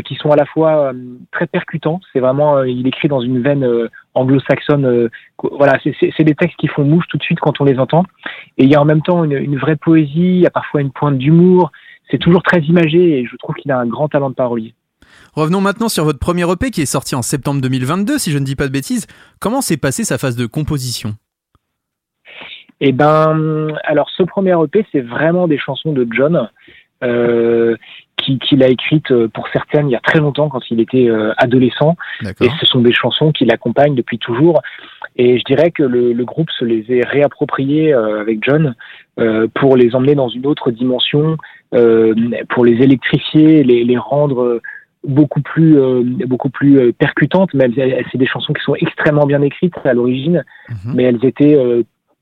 qui 0.04 0.16
sont 0.16 0.30
à 0.30 0.36
la 0.36 0.46
fois 0.46 0.92
très 1.30 1.46
percutants. 1.46 2.00
C'est 2.12 2.20
vraiment, 2.20 2.62
il 2.64 2.86
écrit 2.88 3.08
dans 3.08 3.20
une 3.20 3.40
veine 3.40 3.88
anglo-saxonne. 4.14 5.08
voilà, 5.42 5.78
c'est 5.82 6.24
des 6.24 6.34
textes 6.34 6.58
qui 6.58 6.68
font 6.68 6.84
mouche 6.84 7.06
tout 7.08 7.18
de 7.18 7.22
suite 7.22 7.40
quand 7.40 7.60
on 7.60 7.64
les 7.64 7.78
entend. 7.78 8.04
Et 8.58 8.64
il 8.64 8.70
y 8.70 8.74
a 8.74 8.80
en 8.80 8.86
même 8.86 9.02
temps 9.02 9.24
une, 9.24 9.36
une 9.36 9.58
vraie 9.58 9.76
poésie, 9.76 10.36
il 10.38 10.40
y 10.40 10.46
a 10.46 10.50
parfois 10.50 10.80
une 10.80 10.90
pointe 10.90 11.18
d'humour 11.18 11.70
c'est 12.10 12.18
toujours 12.18 12.42
très 12.42 12.60
imagé 12.60 13.18
et 13.18 13.26
je 13.26 13.36
trouve 13.36 13.54
qu'il 13.56 13.70
a 13.72 13.78
un 13.78 13.86
grand 13.86 14.08
talent 14.08 14.30
de 14.30 14.34
parolier. 14.34 14.74
Revenons 15.34 15.60
maintenant 15.60 15.88
sur 15.88 16.04
votre 16.04 16.18
premier 16.18 16.50
EP 16.50 16.70
qui 16.70 16.82
est 16.82 16.86
sorti 16.86 17.14
en 17.14 17.22
septembre 17.22 17.60
2022, 17.60 18.18
si 18.18 18.30
je 18.30 18.38
ne 18.38 18.44
dis 18.44 18.56
pas 18.56 18.66
de 18.66 18.72
bêtises. 18.72 19.06
Comment 19.40 19.60
s'est 19.60 19.76
passée 19.76 20.04
sa 20.04 20.18
phase 20.18 20.36
de 20.36 20.46
composition? 20.46 21.14
Eh 22.80 22.92
ben, 22.92 23.72
alors 23.84 24.10
ce 24.10 24.22
premier 24.22 24.54
EP, 24.62 24.86
c'est 24.92 25.00
vraiment 25.00 25.48
des 25.48 25.58
chansons 25.58 25.92
de 25.92 26.06
John. 26.10 26.50
Euh, 27.02 27.76
qu'il 28.16 28.62
a 28.62 28.68
écrites 28.68 29.10
euh, 29.10 29.28
pour 29.28 29.48
certaines 29.48 29.88
il 29.88 29.92
y 29.92 29.96
a 29.96 30.00
très 30.00 30.18
longtemps 30.18 30.48
quand 30.48 30.62
il 30.70 30.80
était 30.80 31.08
euh, 31.08 31.32
adolescent. 31.36 31.96
Et 32.22 32.48
ce 32.60 32.66
sont 32.66 32.80
des 32.80 32.92
chansons 32.92 33.32
qui 33.32 33.44
l'accompagnent 33.44 33.94
depuis 33.94 34.18
toujours. 34.18 34.62
Et 35.16 35.38
je 35.38 35.44
dirais 35.44 35.70
que 35.70 35.82
le, 35.82 36.12
le 36.12 36.24
groupe 36.24 36.50
se 36.50 36.64
les 36.64 36.84
est 36.88 37.06
réappropriées 37.06 37.92
euh, 37.94 38.20
avec 38.20 38.42
John 38.42 38.74
pour 39.54 39.76
les 39.78 39.94
emmener 39.94 40.14
dans 40.14 40.28
une 40.28 40.44
autre 40.44 40.70
dimension, 40.70 41.38
euh, 41.74 42.14
pour 42.50 42.66
les 42.66 42.82
électrifier, 42.82 43.64
les, 43.64 43.82
les 43.82 43.96
rendre 43.96 44.60
beaucoup 45.04 45.40
plus 45.40 45.78
euh, 45.78 46.02
beaucoup 46.26 46.50
plus 46.50 46.92
percutantes. 46.92 47.54
Mais 47.54 47.70
c'est 48.12 48.18
des 48.18 48.26
chansons 48.26 48.52
qui 48.52 48.62
sont 48.62 48.74
extrêmement 48.74 49.24
bien 49.24 49.40
écrites 49.40 49.74
à 49.84 49.94
l'origine, 49.94 50.44
mhm. 50.68 50.92
mais 50.94 51.04
elles 51.04 51.24
étaient 51.24 51.58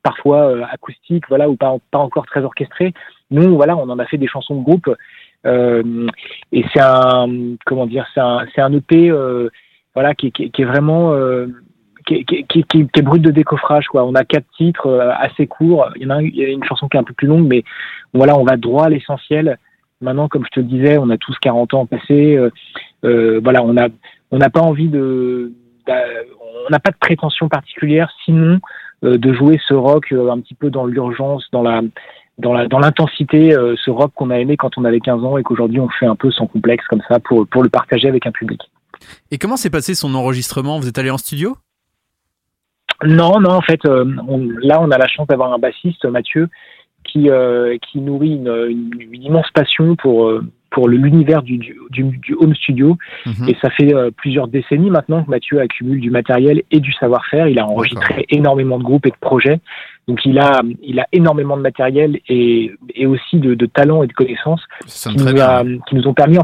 parfois 0.05 0.69
acoustiques, 0.71 1.25
voilà, 1.29 1.49
ou 1.49 1.57
pas 1.57 1.75
pas 1.91 1.99
encore 1.99 2.27
très 2.27 2.43
orchestrées. 2.43 2.95
Nous, 3.33 3.57
voilà, 3.57 3.77
on 3.77 3.89
en 3.89 3.99
a 3.99 4.07
fait 4.07 4.19
des 4.19 4.29
chansons 4.29 4.55
de 4.55 4.63
groupe. 4.63 4.89
Euh, 5.47 6.07
et 6.53 6.65
c'est 6.73 6.81
un 6.83 7.57
comment 7.67 7.87
dire, 7.87 8.07
c'est 8.15 8.21
un 8.21 8.47
c'est 8.55 8.61
un 8.61 8.73
EP 8.73 9.13
voilà 9.95 10.15
qui, 10.15 10.33
qui, 10.33 10.51
qui, 10.51 10.63
est 10.63 10.65
vraiment 10.65 11.15
qui, 12.07 12.25
qui, 12.25 12.45
qui, 12.45 12.65
qui, 12.65 12.81
est 12.81 13.03
brut 13.03 13.23
de 13.23 13.31
décoffrage 13.31 13.87
quoi. 13.87 14.05
On 14.05 14.15
a 14.15 14.25
quatre 14.25 14.47
titres 14.57 14.87
euh, 14.87 15.11
assez 15.17 15.47
courts. 15.47 15.89
Il 15.97 16.03
y 16.03 16.07
en 16.07 16.11
a, 16.11 16.23
il 16.23 16.35
y 16.35 16.45
a 16.45 16.49
une 16.49 16.65
chanson 16.65 16.89
qui 16.89 16.97
est 16.97 17.01
un 17.01 17.05
peu 17.05 17.15
plus 17.15 17.29
longue, 17.29 17.47
mais 17.47 17.65
voilà, 18.13 18.37
on 18.37 18.45
va 18.45 18.57
droit 18.57 18.87
à 18.87 18.89
l'essentiel. 18.89 19.59
Maintenant, 20.01 20.29
comme 20.29 20.45
je 20.45 20.61
te 20.61 20.61
disais, 20.61 20.99
on 20.99 21.09
a 21.11 21.17
tous 21.17 21.37
40 21.41 21.75
ans 21.75 21.87
passés. 21.87 22.37
Euh, 22.37 22.51
euh, 23.05 23.41
voilà, 23.43 23.63
on 23.63 23.77
a 23.77 23.89
on 24.31 24.39
n'a 24.39 24.51
pas 24.51 24.61
envie 24.61 24.89
de, 24.89 25.53
on 25.89 26.71
n'a 26.71 26.81
pas 26.81 26.91
de 26.91 26.97
prétention 26.99 27.49
particulière, 27.49 28.11
sinon 28.25 28.59
euh, 29.05 29.17
de 29.17 29.33
jouer 29.33 29.61
ce 29.69 29.75
rock 29.75 30.13
un 30.13 30.41
petit 30.41 30.55
peu 30.55 30.71
dans 30.71 30.87
l'urgence, 30.87 31.47
dans 31.53 31.63
la 31.63 31.83
dans 32.39 32.53
la 32.53 32.67
dans 32.67 32.79
l'intensité, 32.79 33.51
ce 33.53 33.91
rock 33.91 34.13
qu'on 34.15 34.31
a 34.31 34.39
aimé 34.39 34.57
quand 34.57 34.77
on 34.77 34.85
avait 34.85 35.01
15 35.01 35.25
ans 35.25 35.39
et 35.39 35.43
qu'aujourd'hui 35.43 35.81
on 35.81 35.89
fait 35.89 36.07
un 36.07 36.17
peu 36.17 36.31
sans 36.31 36.47
complexe 36.47 36.85
comme 36.89 37.03
ça 37.09 37.21
pour 37.21 37.47
pour 37.47 37.63
le 37.63 37.69
partager 37.69 38.09
avec 38.09 38.27
un 38.27 38.33
public. 38.33 38.61
Et 39.31 39.39
comment 39.39 39.57
s'est 39.57 39.71
passé 39.71 39.95
son 39.95 40.15
enregistrement? 40.15 40.79
Vous 40.79 40.89
êtes 40.89 40.99
allé 40.99 41.11
en 41.11 41.19
studio? 41.19 41.57
Non, 43.05 43.41
non, 43.41 43.51
en 43.51 43.61
fait, 43.61 43.85
euh, 43.87 44.05
là, 44.63 44.81
on 44.81 44.91
a 44.91 44.99
la 44.99 45.09
chance 45.09 45.27
d'avoir 45.27 45.53
un 45.53 45.59
bassiste, 45.59 46.05
Mathieu, 46.05 46.49
qui, 47.05 47.29
euh, 47.29 47.77
qui 47.79 48.01
nourrit 48.01 48.37
une, 48.37 48.67
une, 49.13 49.23
immense 49.23 49.51
passion 49.53 49.95
pour, 49.97 50.27
euh, 50.27 50.45
pour 50.71 50.89
l'univers 50.89 51.43
du, 51.43 51.59
du, 51.59 51.75
du, 51.91 52.35
home 52.39 52.55
studio. 52.55 52.97
Mhm. 53.27 53.49
Et 53.49 53.57
ça 53.61 53.71
fait 53.71 53.93
plusieurs 54.17 54.49
décennies 54.49 54.91
maintenant 54.91 55.23
que 55.25 55.31
Mathieu 55.31 55.61
accumule 55.61 56.01
du 56.01 56.11
matériel 56.11 56.63
et 56.71 56.81
du 56.81 56.93
savoir-faire. 56.93 57.49
Il 57.49 57.59
a 57.59 57.67
enregistré 57.67 58.27
énormément 58.31 58.79
de 58.79 58.85
groupes 58.85 59.07
et 59.07 59.11
de 59.11 59.17
projets. 59.21 59.61
Donc 60.07 60.25
il 60.25 60.39
a, 60.39 60.61
il 60.83 61.01
a 61.01 61.07
énormément 61.13 61.57
de 61.57 61.63
matériel 61.63 62.21
et, 62.29 62.73
et 62.95 63.07
aussi 63.07 63.39
de, 63.39 63.55
de 63.55 63.67
talent 63.67 64.03
et 64.03 64.07
de 64.07 64.13
connaissances 64.13 64.63
qui 64.87 65.17
nous, 65.17 65.41
a, 65.41 65.65
qui 65.89 65.95
nous, 65.95 66.07
ont 66.07 66.15
permis 66.15 66.39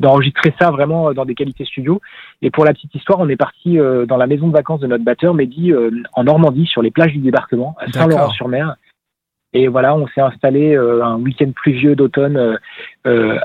d'enregistrer 0.00 0.52
ça 0.60 0.70
vraiment 0.70 1.12
dans 1.12 1.24
des 1.24 1.34
qualités 1.34 1.64
studio. 1.64 2.00
Et 2.42 2.50
pour 2.50 2.64
la 2.64 2.72
petite 2.72 2.94
histoire, 2.94 3.20
on 3.20 3.28
est 3.28 3.36
parti 3.36 3.78
euh, 3.78 4.06
dans 4.06 4.16
la 4.16 4.26
maison 4.26 4.48
de 4.48 4.52
vacances 4.52 4.80
de 4.80 4.86
notre 4.86 5.04
batteur, 5.04 5.34
Mehdi, 5.34 5.72
euh, 5.72 5.90
en 6.14 6.24
Normandie, 6.24 6.66
sur 6.66 6.82
les 6.82 6.90
plages 6.90 7.12
du 7.12 7.18
débarquement, 7.18 7.76
à 7.78 7.90
Saint-Laurent-sur-Mer. 7.90 8.74
Et 9.52 9.68
voilà, 9.68 9.94
on 9.94 10.08
s'est 10.08 10.20
installé 10.20 10.74
euh, 10.74 11.04
un 11.04 11.16
week-end 11.16 11.52
pluvieux 11.54 11.94
d'automne 11.94 12.58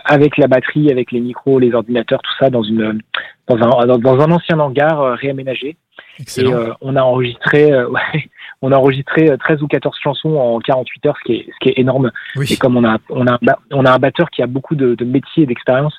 avec 0.05 0.37
la 0.37 0.47
batterie, 0.47 0.91
avec 0.91 1.11
les 1.11 1.19
micros, 1.19 1.59
les 1.59 1.73
ordinateurs, 1.73 2.21
tout 2.23 2.33
ça 2.39 2.49
dans 2.49 2.63
une 2.63 3.01
dans 3.49 3.79
un 3.79 3.97
dans, 3.97 4.19
un 4.19 4.31
ancien 4.31 4.59
hangar 4.59 5.17
réaménagé. 5.17 5.77
Et 6.37 6.45
on 6.81 6.95
a 6.95 7.01
enregistré 7.01 7.73
ouais, 7.85 8.29
on 8.61 8.71
a 8.71 8.77
enregistré 8.77 9.35
13 9.37 9.63
ou 9.63 9.67
14 9.67 9.97
chansons 10.01 10.35
en 10.35 10.59
48 10.59 11.05
heures, 11.05 11.17
ce 11.19 11.23
qui 11.23 11.33
est 11.39 11.45
ce 11.45 11.59
qui 11.61 11.69
est 11.69 11.79
énorme. 11.79 12.11
Et 12.49 12.57
comme 12.57 12.77
on 12.77 12.85
a 12.85 12.97
on 13.09 13.27
a 13.27 13.39
on 13.71 13.85
a 13.85 13.91
un 13.91 13.99
batteur 13.99 14.29
qui 14.29 14.41
a 14.41 14.47
beaucoup 14.47 14.75
de, 14.75 14.95
de 14.95 15.05
métiers 15.05 15.43
et 15.43 15.45
d'expérience, 15.45 15.95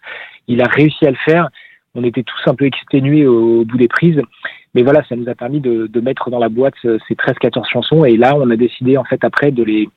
il 0.48 0.62
a 0.62 0.66
réussi 0.66 1.06
à 1.06 1.10
le 1.10 1.18
faire. 1.24 1.48
On 1.94 2.04
était 2.04 2.22
tous 2.22 2.40
un 2.46 2.54
peu 2.54 2.66
exténués 2.66 3.26
au, 3.26 3.64
bout 3.64 3.76
des 3.76 3.88
prises. 3.88 4.20
Mais 4.74 4.82
voilà, 4.82 5.02
ça 5.08 5.16
nous 5.16 5.28
a 5.28 5.34
permis 5.34 5.60
de, 5.60 5.88
de 5.88 6.00
mettre 6.00 6.30
dans 6.30 6.38
la 6.38 6.48
boîte 6.48 6.74
euh, 6.84 6.98
ces 7.08 7.14
13-14 7.14 7.68
chansons. 7.68 8.04
Et 8.04 8.16
là, 8.16 8.36
on 8.36 8.48
a 8.50 8.56
décidé, 8.56 8.96
en 8.96 9.02
fait, 9.02 9.24
après, 9.24 9.50
de 9.50 9.64
les, 9.64 9.88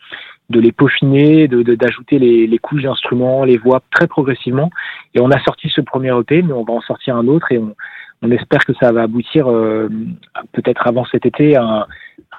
de 0.49 0.59
les 0.59 0.71
peaufiner, 0.71 1.47
d'ajouter 1.47 2.19
de, 2.19 2.25
les, 2.25 2.47
les, 2.47 2.57
couches 2.57 2.83
d'instruments, 2.83 3.43
les 3.43 3.57
voix 3.57 3.81
très 3.91 4.07
progressivement. 4.07 4.69
Et 5.13 5.21
on 5.21 5.31
a 5.31 5.39
sorti 5.43 5.69
ce 5.69 5.81
premier 5.81 6.17
EP, 6.17 6.41
mais 6.41 6.53
on 6.53 6.63
va 6.63 6.73
en 6.73 6.81
sortir 6.81 7.15
un 7.15 7.27
autre 7.27 7.51
et 7.51 7.57
on, 7.57 7.75
on 8.23 8.31
espère 8.31 8.63
que 8.65 8.73
ça 8.79 8.91
va 8.91 9.03
aboutir 9.03 9.51
euh, 9.51 9.89
peut-être 10.53 10.87
avant 10.87 11.05
cet 11.05 11.25
été 11.25 11.55
à 11.55 11.63
un, 11.63 11.85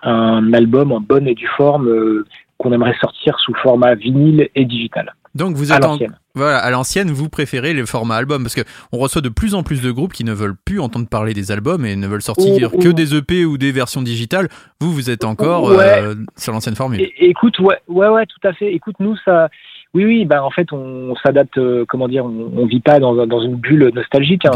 un, 0.02 0.52
album 0.52 0.92
en 0.92 1.00
bonne 1.00 1.28
et 1.28 1.34
due 1.34 1.50
forme 1.56 1.88
euh, 1.88 2.26
qu'on 2.58 2.72
aimerait 2.72 2.96
sortir 3.00 3.38
sous 3.38 3.54
format 3.54 3.94
vinyle 3.94 4.48
et 4.54 4.64
digital. 4.64 5.14
Donc 5.34 5.56
vous 5.56 5.72
êtes 5.72 5.82
à 5.82 5.86
l'ancienne. 5.86 6.16
Voilà, 6.36 6.58
à 6.58 6.70
l'ancienne, 6.70 7.10
vous 7.10 7.28
préférez 7.28 7.74
le 7.74 7.86
format 7.86 8.16
album 8.16 8.42
parce 8.42 8.54
que 8.54 8.62
on 8.92 8.98
reçoit 8.98 9.22
de 9.22 9.28
plus 9.28 9.54
en 9.54 9.62
plus 9.62 9.82
de 9.82 9.90
groupes 9.90 10.12
qui 10.12 10.24
ne 10.24 10.32
veulent 10.32 10.56
plus 10.64 10.80
entendre 10.80 11.08
parler 11.08 11.34
des 11.34 11.52
albums 11.52 11.84
et 11.84 11.94
ne 11.96 12.06
veulent 12.06 12.22
sortir 12.22 12.70
que 12.72 12.88
des 12.88 13.14
EP 13.14 13.44
ou 13.44 13.58
des 13.58 13.72
versions 13.72 14.02
digitales. 14.02 14.48
Vous, 14.80 14.92
vous 14.92 15.10
êtes 15.10 15.24
encore 15.24 15.70
euh, 15.70 16.14
sur 16.36 16.52
l'ancienne 16.52 16.74
formule. 16.74 17.08
écoute, 17.18 17.58
ouais, 17.60 17.78
ouais, 17.88 18.08
ouais, 18.08 18.26
tout 18.26 18.46
à 18.46 18.52
fait. 18.52 18.72
Écoute, 18.72 18.96
nous, 18.98 19.16
ça, 19.24 19.48
oui, 19.94 20.04
oui, 20.04 20.24
bah 20.24 20.42
en 20.42 20.50
fait, 20.50 20.72
on, 20.72 21.14
s'adapte. 21.24 21.56
Euh, 21.58 21.84
comment 21.88 22.08
dire, 22.08 22.24
on, 22.24 22.50
on, 22.56 22.66
vit 22.66 22.80
pas 22.80 22.98
dans, 22.98 23.26
dans 23.26 23.40
une 23.40 23.54
bulle 23.54 23.92
nostalgique. 23.94 24.44
Hein. 24.44 24.52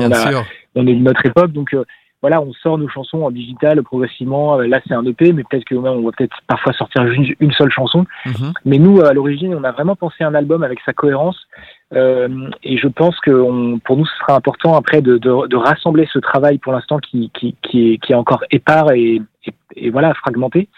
on, 0.74 0.82
on, 0.82 0.86
est 0.86 0.94
de 0.94 1.02
notre 1.02 1.24
époque, 1.24 1.52
donc. 1.52 1.74
Euh, 1.74 1.84
voilà, 2.20 2.40
on 2.40 2.52
sort 2.52 2.78
nos 2.78 2.88
chansons 2.88 3.22
en 3.22 3.30
digital 3.30 3.82
progressivement. 3.82 4.58
Là, 4.58 4.80
c'est 4.86 4.94
un 4.94 5.04
EP, 5.04 5.32
mais 5.32 5.44
peut-être 5.44 5.64
qu'on 5.68 5.80
va 5.80 6.10
peut-être 6.12 6.36
parfois 6.46 6.72
sortir 6.72 7.04
une, 7.04 7.34
une 7.38 7.52
seule 7.52 7.70
chanson. 7.70 8.06
Mhm. 8.26 8.52
Mais 8.64 8.78
nous, 8.78 9.00
à 9.00 9.12
l'origine, 9.12 9.54
on 9.54 9.62
a 9.64 9.70
vraiment 9.70 9.94
pensé 9.94 10.24
un 10.24 10.34
album 10.34 10.62
avec 10.62 10.80
sa 10.84 10.92
cohérence. 10.92 11.38
Euh, 11.94 12.50
et 12.62 12.76
je 12.76 12.88
pense 12.88 13.18
que 13.20 13.30
on, 13.30 13.78
pour 13.78 13.96
nous, 13.96 14.04
ce 14.04 14.16
sera 14.18 14.36
important 14.36 14.74
après 14.76 15.00
de, 15.00 15.16
de, 15.16 15.46
de 15.46 15.56
rassembler 15.56 16.08
ce 16.12 16.18
travail 16.18 16.58
pour 16.58 16.72
l'instant 16.72 16.98
qui, 16.98 17.30
qui, 17.32 17.56
qui, 17.62 17.92
est, 17.92 17.98
qui 17.98 18.12
est 18.12 18.16
encore 18.16 18.44
épars 18.50 18.92
et, 18.92 19.22
et, 19.44 19.54
et 19.76 19.90
voilà 19.90 20.12
fragmenté, 20.14 20.68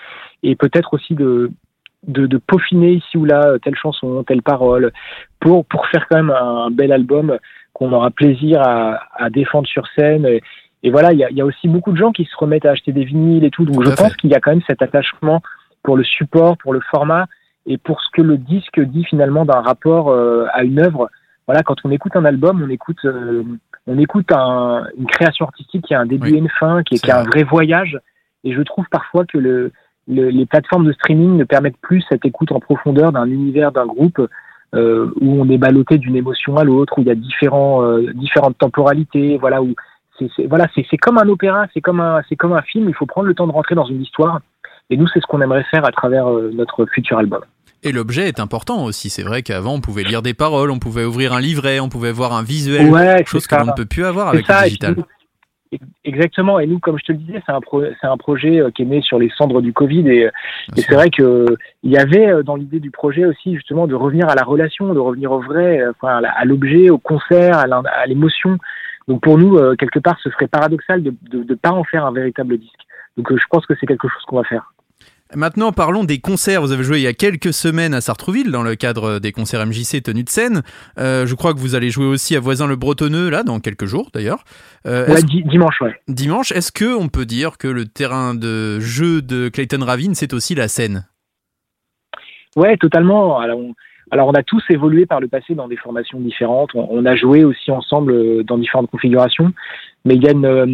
et 0.44 0.54
peut-être 0.54 0.94
aussi 0.94 1.14
de, 1.14 1.50
de, 2.06 2.26
de, 2.26 2.38
peaufiner 2.38 2.92
ici 2.92 3.16
ou 3.16 3.24
là 3.24 3.58
telle 3.62 3.74
chanson, 3.74 4.22
telle 4.22 4.42
parole, 4.42 4.92
pour, 5.40 5.64
pour 5.64 5.86
faire 5.88 6.06
quand 6.08 6.16
même 6.16 6.30
un, 6.30 6.70
bel 6.70 6.92
album 6.92 7.36
qu'on 7.72 7.92
aura 7.92 8.10
plaisir 8.10 8.60
à, 8.62 9.00
à, 9.16 9.30
défendre 9.30 9.66
sur 9.66 9.86
scène. 9.96 10.26
Et, 10.26 10.42
et 10.82 10.90
voilà, 10.90 11.12
il 11.12 11.18
y 11.18 11.24
a, 11.24 11.30
y 11.30 11.40
a, 11.40 11.44
aussi 11.44 11.68
beaucoup 11.68 11.92
de 11.92 11.96
gens 11.96 12.12
qui 12.12 12.24
se 12.24 12.36
remettent 12.36 12.64
à 12.66 12.70
acheter 12.70 12.92
des 12.92 13.04
vinyles 13.04 13.44
et 13.44 13.50
tout. 13.50 13.64
Donc 13.64 13.84
je 13.84 13.90
pense 13.90 14.16
qu'il 14.16 14.30
y 14.30 14.34
a 14.34 14.40
quand 14.40 14.50
même 14.50 14.62
cet 14.66 14.82
attachement 14.82 15.42
pour 15.82 15.96
le 15.96 16.04
support, 16.04 16.56
pour 16.56 16.72
le 16.72 16.80
format 16.90 17.26
et 17.66 17.76
pour 17.78 18.00
ce 18.00 18.08
que 18.12 18.22
le 18.22 18.38
disque 18.38 18.80
dit 18.80 19.04
finalement 19.04 19.44
d'un 19.44 19.60
rapport 19.60 20.10
euh, 20.10 20.46
à 20.52 20.64
une 20.64 20.80
œuvre. 20.80 21.10
Voilà, 21.46 21.62
quand 21.62 21.76
on 21.84 21.90
écoute 21.90 22.16
un 22.16 22.24
album, 22.24 22.62
on 22.64 22.70
écoute, 22.70 23.04
euh, 23.04 23.42
on 23.86 23.98
écoute 23.98 24.30
un, 24.32 24.86
une 24.96 25.06
création 25.06 25.44
artistique 25.46 25.84
qui 25.84 25.94
a 25.94 26.00
un 26.00 26.06
début 26.06 26.28
Oui. 26.30 26.34
et 26.36 26.38
une 26.38 26.48
fin, 26.48 26.82
qui 26.82 26.94
est, 26.94 26.98
qui 26.98 27.10
est 27.10 27.12
un 27.12 27.22
vrai. 27.24 27.30
vrai 27.30 27.42
voyage. 27.44 27.98
Et 28.44 28.54
je 28.54 28.62
trouve 28.62 28.86
parfois 28.90 29.26
que 29.26 29.36
le, 29.36 29.72
le- 30.08 30.30
les 30.30 30.46
plateformes 30.46 30.86
de 30.86 30.92
streaming 30.92 31.36
ne 31.36 31.44
permettent 31.44 31.80
plus 31.82 32.02
cette 32.08 32.24
écoute 32.24 32.52
en 32.52 32.60
profondeur 32.60 33.12
d'un 33.12 33.26
univers, 33.26 33.72
d'un 33.72 33.86
groupe 33.86 34.26
euh, 34.74 35.10
où 35.20 35.40
on 35.42 35.48
est 35.50 35.58
ballotté 35.58 35.98
d'une 35.98 36.16
émotion 36.16 36.56
à 36.56 36.64
l'autre, 36.64 36.94
où 36.96 37.02
il 37.02 37.08
y 37.08 37.10
a 37.10 37.14
différents, 37.16 37.82
euh, 37.84 38.12
différentes 38.14 38.56
temporalités, 38.56 39.36
voilà, 39.36 39.60
où 39.62 39.74
c'est 40.36 40.46
voilà, 40.46 40.66
c'est 40.74 40.96
comme 40.96 41.18
un 41.18 41.28
opéra, 41.28 41.66
c'est 41.74 41.80
comme 41.80 42.00
un, 42.00 42.20
c'est 42.28 42.36
comme 42.36 42.52
un 42.52 42.62
film. 42.62 42.88
Il 42.88 42.94
faut 42.94 43.06
prendre 43.06 43.26
le 43.28 43.34
temps 43.34 43.46
de 43.46 43.52
rentrer 43.52 43.74
dans 43.74 43.84
une 43.86 44.02
histoire. 44.02 44.40
Et 44.90 44.96
nous, 44.96 45.06
c'est 45.08 45.20
ce 45.20 45.26
qu'on 45.26 45.40
aimerait 45.40 45.64
faire 45.70 45.86
à 45.86 45.92
travers 45.92 46.28
euh, 46.28 46.50
notre 46.52 46.84
futur 46.86 47.18
album. 47.18 47.40
Et 47.84 47.92
l'objet 47.92 48.28
est 48.28 48.40
important 48.40 48.84
aussi. 48.84 49.08
C'est 49.08 49.22
vrai 49.22 49.42
qu'avant, 49.42 49.74
on 49.74 49.80
pouvait 49.80 50.02
lire 50.02 50.20
des 50.20 50.34
paroles, 50.34 50.70
on 50.70 50.78
pouvait 50.80 51.04
ouvrir 51.04 51.32
un 51.32 51.40
livret, 51.40 51.80
on 51.80 51.88
pouvait 51.88 52.12
voir 52.12 52.32
un 52.34 52.42
visuel, 52.42 52.90
Ouais, 52.90 53.24
chose 53.24 53.46
que 53.46 53.54
l'on 53.54 53.66
ne 53.66 53.72
peut 53.72 53.86
plus 53.86 54.04
avoir 54.04 54.28
avec 54.28 54.44
ça, 54.46 54.60
le 54.62 54.64
digital. 54.66 54.94
nous- 54.98 55.04
Exactement. 56.04 56.58
Et 56.58 56.66
nous, 56.66 56.80
comme 56.80 56.98
je 56.98 57.04
te 57.04 57.12
le 57.12 57.18
disais, 57.18 57.40
c'est 57.46 57.52
un, 57.52 57.60
pro- 57.60 57.84
un 58.02 58.16
projet 58.16 58.60
euh, 58.60 58.70
qui 58.72 58.82
est 58.82 58.86
né 58.86 59.00
sur 59.02 59.20
les 59.20 59.30
cendres 59.38 59.62
du 59.62 59.72
Covid. 59.72 60.08
Et, 60.10 60.28
c'est 60.76 60.92
vrai 60.94 61.10
que 61.10 61.22
euh, 61.22 61.56
y 61.84 61.96
avait 61.96 62.42
dans 62.42 62.56
l'idée 62.56 62.80
du 62.80 62.90
projet 62.90 63.24
aussi 63.24 63.54
justement 63.54 63.86
de 63.86 63.94
revenir 63.94 64.28
à 64.28 64.34
la 64.34 64.42
relation, 64.42 64.92
de 64.92 64.98
revenir 64.98 65.30
au 65.30 65.40
vrai, 65.40 65.80
enfin, 65.90 66.20
à 66.24 66.44
l'objet, 66.44 66.90
au 66.90 66.98
concert, 66.98 67.58
à 67.58 68.06
l'émotion. 68.06 68.58
Donc 69.10 69.20
pour 69.22 69.36
nous, 69.38 69.56
euh, 69.58 69.74
quelque 69.76 69.98
part, 69.98 70.16
ce 70.22 70.30
serait 70.30 70.46
paradoxal 70.46 71.02
de 71.02 71.12
ne 71.32 71.54
pas 71.56 71.72
en 71.72 71.82
faire 71.82 72.06
un 72.06 72.12
véritable 72.12 72.56
disque. 72.58 72.80
Donc 73.16 73.30
euh, 73.32 73.36
je 73.36 73.44
pense 73.50 73.66
que 73.66 73.74
c'est 73.80 73.86
quelque 73.86 74.06
chose 74.08 74.22
qu'on 74.28 74.36
va 74.36 74.44
faire. 74.44 74.72
Maintenant, 75.34 75.70
parlons 75.72 76.02
des 76.04 76.18
concerts. 76.20 76.60
Vous 76.60 76.70
avez 76.72 76.82
joué 76.84 76.98
il 76.98 77.02
y 77.02 77.06
a 77.08 77.12
quelques 77.12 77.52
semaines 77.52 77.92
à 77.94 78.00
Sartrouville 78.00 78.50
dans 78.52 78.62
le 78.62 78.74
cadre 78.76 79.18
des 79.18 79.32
concerts 79.32 79.64
MJC 79.66 80.00
tenus 80.02 80.24
de 80.24 80.28
scène. 80.28 80.62
Euh, 80.98 81.26
je 81.26 81.34
crois 81.34 81.54
que 81.54 81.58
vous 81.58 81.74
allez 81.74 81.90
jouer 81.90 82.06
aussi 82.06 82.34
à 82.36 82.40
Voisin-le-Bretonneux, 82.40 83.30
là, 83.30 83.42
dans 83.44 83.58
quelques 83.60 83.86
jours 83.86 84.10
d'ailleurs. 84.14 84.44
Euh, 84.86 85.06
Ouais, 85.12 85.22
di- 85.22 85.42
dimanche, 85.44 85.80
ouais. 85.82 85.94
dimanche, 86.08 86.50
est-ce 86.52 86.70
que 86.72 86.96
on 86.96 87.08
peut 87.08 87.26
dire 87.26 87.58
que 87.58 87.68
le 87.68 87.86
terrain 87.86 88.34
de 88.34 88.78
jeu 88.80 89.22
de 89.22 89.48
Clayton 89.48 89.84
Ravine, 89.84 90.14
c'est 90.16 90.32
aussi 90.34 90.54
la 90.56 90.66
scène? 90.68 91.06
Ouais, 92.56 92.76
totalement. 92.76 93.38
Alors 93.38 93.58
on, 93.60 93.74
alors, 94.10 94.28
on 94.28 94.32
a 94.32 94.42
tous 94.42 94.62
évolué 94.70 95.06
par 95.06 95.20
le 95.20 95.28
passé 95.28 95.54
dans 95.54 95.68
des 95.68 95.76
formations 95.76 96.20
différentes. 96.20 96.70
On, 96.74 96.88
on 96.90 97.06
a 97.06 97.14
joué 97.16 97.44
aussi 97.44 97.70
ensemble 97.70 98.12
euh, 98.12 98.42
dans 98.42 98.58
différentes 98.58 98.90
configurations. 98.90 99.52
Mais 100.04 100.16
il 100.16 100.22
y 100.22 100.28
a 100.28 100.32
une, 100.32 100.46
euh, 100.46 100.66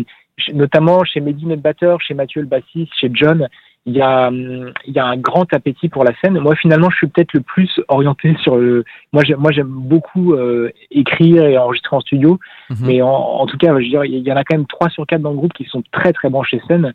notamment 0.54 1.04
chez 1.04 1.20
Mehdi 1.20 1.46
notre 1.46 1.62
batteur, 1.62 2.00
chez 2.00 2.14
Mathieu 2.14 2.40
le 2.40 2.46
bassiste, 2.46 2.92
chez 2.98 3.10
John, 3.12 3.48
il 3.88 3.94
y 3.94 4.00
a, 4.00 4.30
il 4.32 4.92
y 4.92 4.98
a 4.98 5.06
un 5.06 5.16
grand 5.16 5.52
appétit 5.54 5.88
pour 5.88 6.02
la 6.02 6.12
scène. 6.20 6.38
Moi, 6.40 6.56
finalement, 6.56 6.90
je 6.90 6.96
suis 6.96 7.06
peut-être 7.06 7.32
le 7.34 7.40
plus 7.40 7.70
orienté 7.86 8.36
sur 8.42 8.56
le. 8.56 8.84
Moi, 9.12 9.22
j'aime, 9.24 9.38
moi, 9.38 9.52
j'aime 9.52 9.68
beaucoup 9.68 10.34
euh, 10.34 10.72
écrire 10.90 11.44
et 11.44 11.56
enregistrer 11.56 11.94
en 11.94 12.00
studio. 12.00 12.40
Mhm. 12.70 12.78
Mais 12.84 13.00
en, 13.00 13.08
en 13.08 13.46
tout 13.46 13.56
cas, 13.58 13.68
je 13.68 13.74
veux 13.74 13.88
dire, 13.88 14.04
il 14.04 14.26
y 14.26 14.32
en 14.32 14.36
a 14.36 14.42
quand 14.42 14.56
même 14.56 14.66
trois 14.66 14.88
sur 14.88 15.06
quatre 15.06 15.22
dans 15.22 15.30
le 15.30 15.36
groupe 15.36 15.52
qui 15.52 15.64
sont 15.66 15.84
très 15.92 16.12
très 16.12 16.30
branchés 16.30 16.60
scène, 16.66 16.94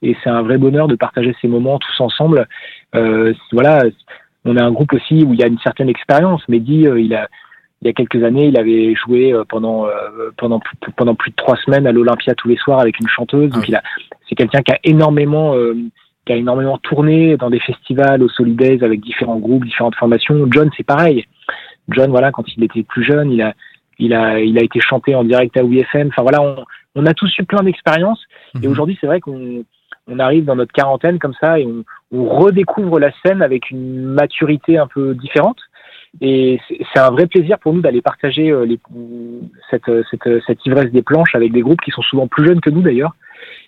et 0.00 0.16
c'est 0.24 0.30
un 0.30 0.40
vrai 0.40 0.56
bonheur 0.56 0.88
de 0.88 0.94
partager 0.94 1.36
ces 1.42 1.48
moments 1.48 1.78
tous 1.78 2.00
ensemble. 2.00 2.48
Euh, 2.94 3.34
voilà, 3.52 3.84
on 4.44 4.56
est 4.56 4.60
un 4.60 4.70
groupe 4.70 4.92
aussi 4.92 5.22
où 5.24 5.32
il 5.34 5.40
y 5.40 5.42
a 5.42 5.46
une 5.46 5.58
certaine 5.58 5.88
expérience. 5.88 6.42
Mehdi, 6.48 6.86
euh, 6.86 7.00
il 7.00 7.14
a 7.14 7.28
il 7.82 7.86
y 7.86 7.90
a 7.90 7.94
quelques 7.94 8.22
années, 8.22 8.46
il 8.48 8.58
avait 8.58 8.94
joué 8.94 9.32
euh, 9.32 9.44
pendant 9.48 9.86
euh, 9.86 10.30
pendant 10.36 10.60
plus- 10.60 10.76
pendant 10.96 11.14
plus 11.14 11.30
de 11.30 11.36
trois 11.36 11.56
semaines 11.56 11.86
à 11.86 11.92
l'Olympia 11.92 12.34
tous 12.34 12.48
les 12.48 12.56
soirs 12.56 12.80
avec 12.80 13.00
une 13.00 13.08
chanteuse. 13.08 13.50
Ah 13.52 13.54
Donc 13.56 13.62
oui. 13.62 13.68
il 13.70 13.74
a 13.76 13.82
c'est 14.28 14.34
quelqu'un 14.34 14.60
qui 14.62 14.72
a 14.72 14.78
énormément 14.84 15.54
euh, 15.56 15.74
qui 16.26 16.32
a 16.34 16.36
énormément 16.36 16.76
tourné 16.78 17.36
dans 17.38 17.48
des 17.48 17.60
festivals, 17.60 18.22
au 18.22 18.28
Solidays 18.28 18.84
avec 18.84 19.00
différents 19.00 19.38
groupes, 19.38 19.64
différentes 19.64 19.94
formations. 19.96 20.46
John, 20.50 20.70
c'est 20.76 20.84
pareil. 20.84 21.24
John, 21.88 22.10
voilà, 22.10 22.30
quand 22.30 22.44
il 22.56 22.62
était 22.62 22.82
plus 22.82 23.02
jeune, 23.02 23.32
il 23.32 23.40
a 23.42 23.54
il 23.98 24.12
a 24.14 24.40
il 24.40 24.58
a 24.58 24.62
été 24.62 24.80
chanté 24.80 25.14
en 25.14 25.24
direct 25.24 25.56
à 25.56 25.64
WFM. 25.64 26.08
Enfin 26.08 26.22
voilà, 26.22 26.42
on, 26.42 26.64
on 26.96 27.06
a 27.06 27.14
tous 27.14 27.32
eu 27.38 27.44
plein 27.44 27.62
d'expériences. 27.62 28.22
Et 28.56 28.66
Mhm. 28.66 28.72
aujourd'hui, 28.72 28.98
c'est 29.00 29.06
vrai 29.06 29.20
qu'on 29.20 29.64
on 30.06 30.18
arrive 30.18 30.44
dans 30.44 30.56
notre 30.56 30.72
quarantaine 30.72 31.18
comme 31.18 31.34
ça 31.40 31.58
et 31.58 31.66
on, 31.66 31.84
on 32.12 32.28
redécouvre 32.28 32.98
la 32.98 33.12
scène 33.22 33.42
avec 33.42 33.70
une 33.70 34.02
maturité 34.02 34.78
un 34.78 34.86
peu 34.86 35.14
différente. 35.14 35.58
Et 36.20 36.60
c'est 36.68 36.98
un 36.98 37.10
vrai 37.10 37.26
plaisir 37.26 37.58
pour 37.60 37.72
nous 37.72 37.82
d'aller 37.82 38.02
partager 38.02 38.50
euh, 38.50 38.66
les, 38.66 38.80
cette, 39.70 39.88
euh, 39.88 40.02
cette, 40.10 40.26
euh, 40.26 40.40
cette 40.44 40.64
ivresse 40.66 40.90
des 40.90 41.02
planches 41.02 41.34
avec 41.36 41.52
des 41.52 41.60
groupes 41.60 41.80
qui 41.80 41.92
sont 41.92 42.02
souvent 42.02 42.26
plus 42.26 42.44
jeunes 42.46 42.60
que 42.60 42.70
nous 42.70 42.82
d'ailleurs. 42.82 43.14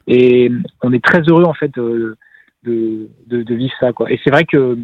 Et 0.08 0.50
on 0.82 0.92
est 0.92 1.04
très 1.04 1.20
heureux 1.20 1.44
en 1.44 1.54
fait 1.54 1.72
de, 1.74 2.16
de, 2.64 3.08
de 3.28 3.54
vivre 3.54 3.72
ça. 3.78 3.92
Quoi. 3.92 4.10
Et 4.10 4.20
c'est 4.24 4.30
vrai 4.30 4.44
que 4.44 4.76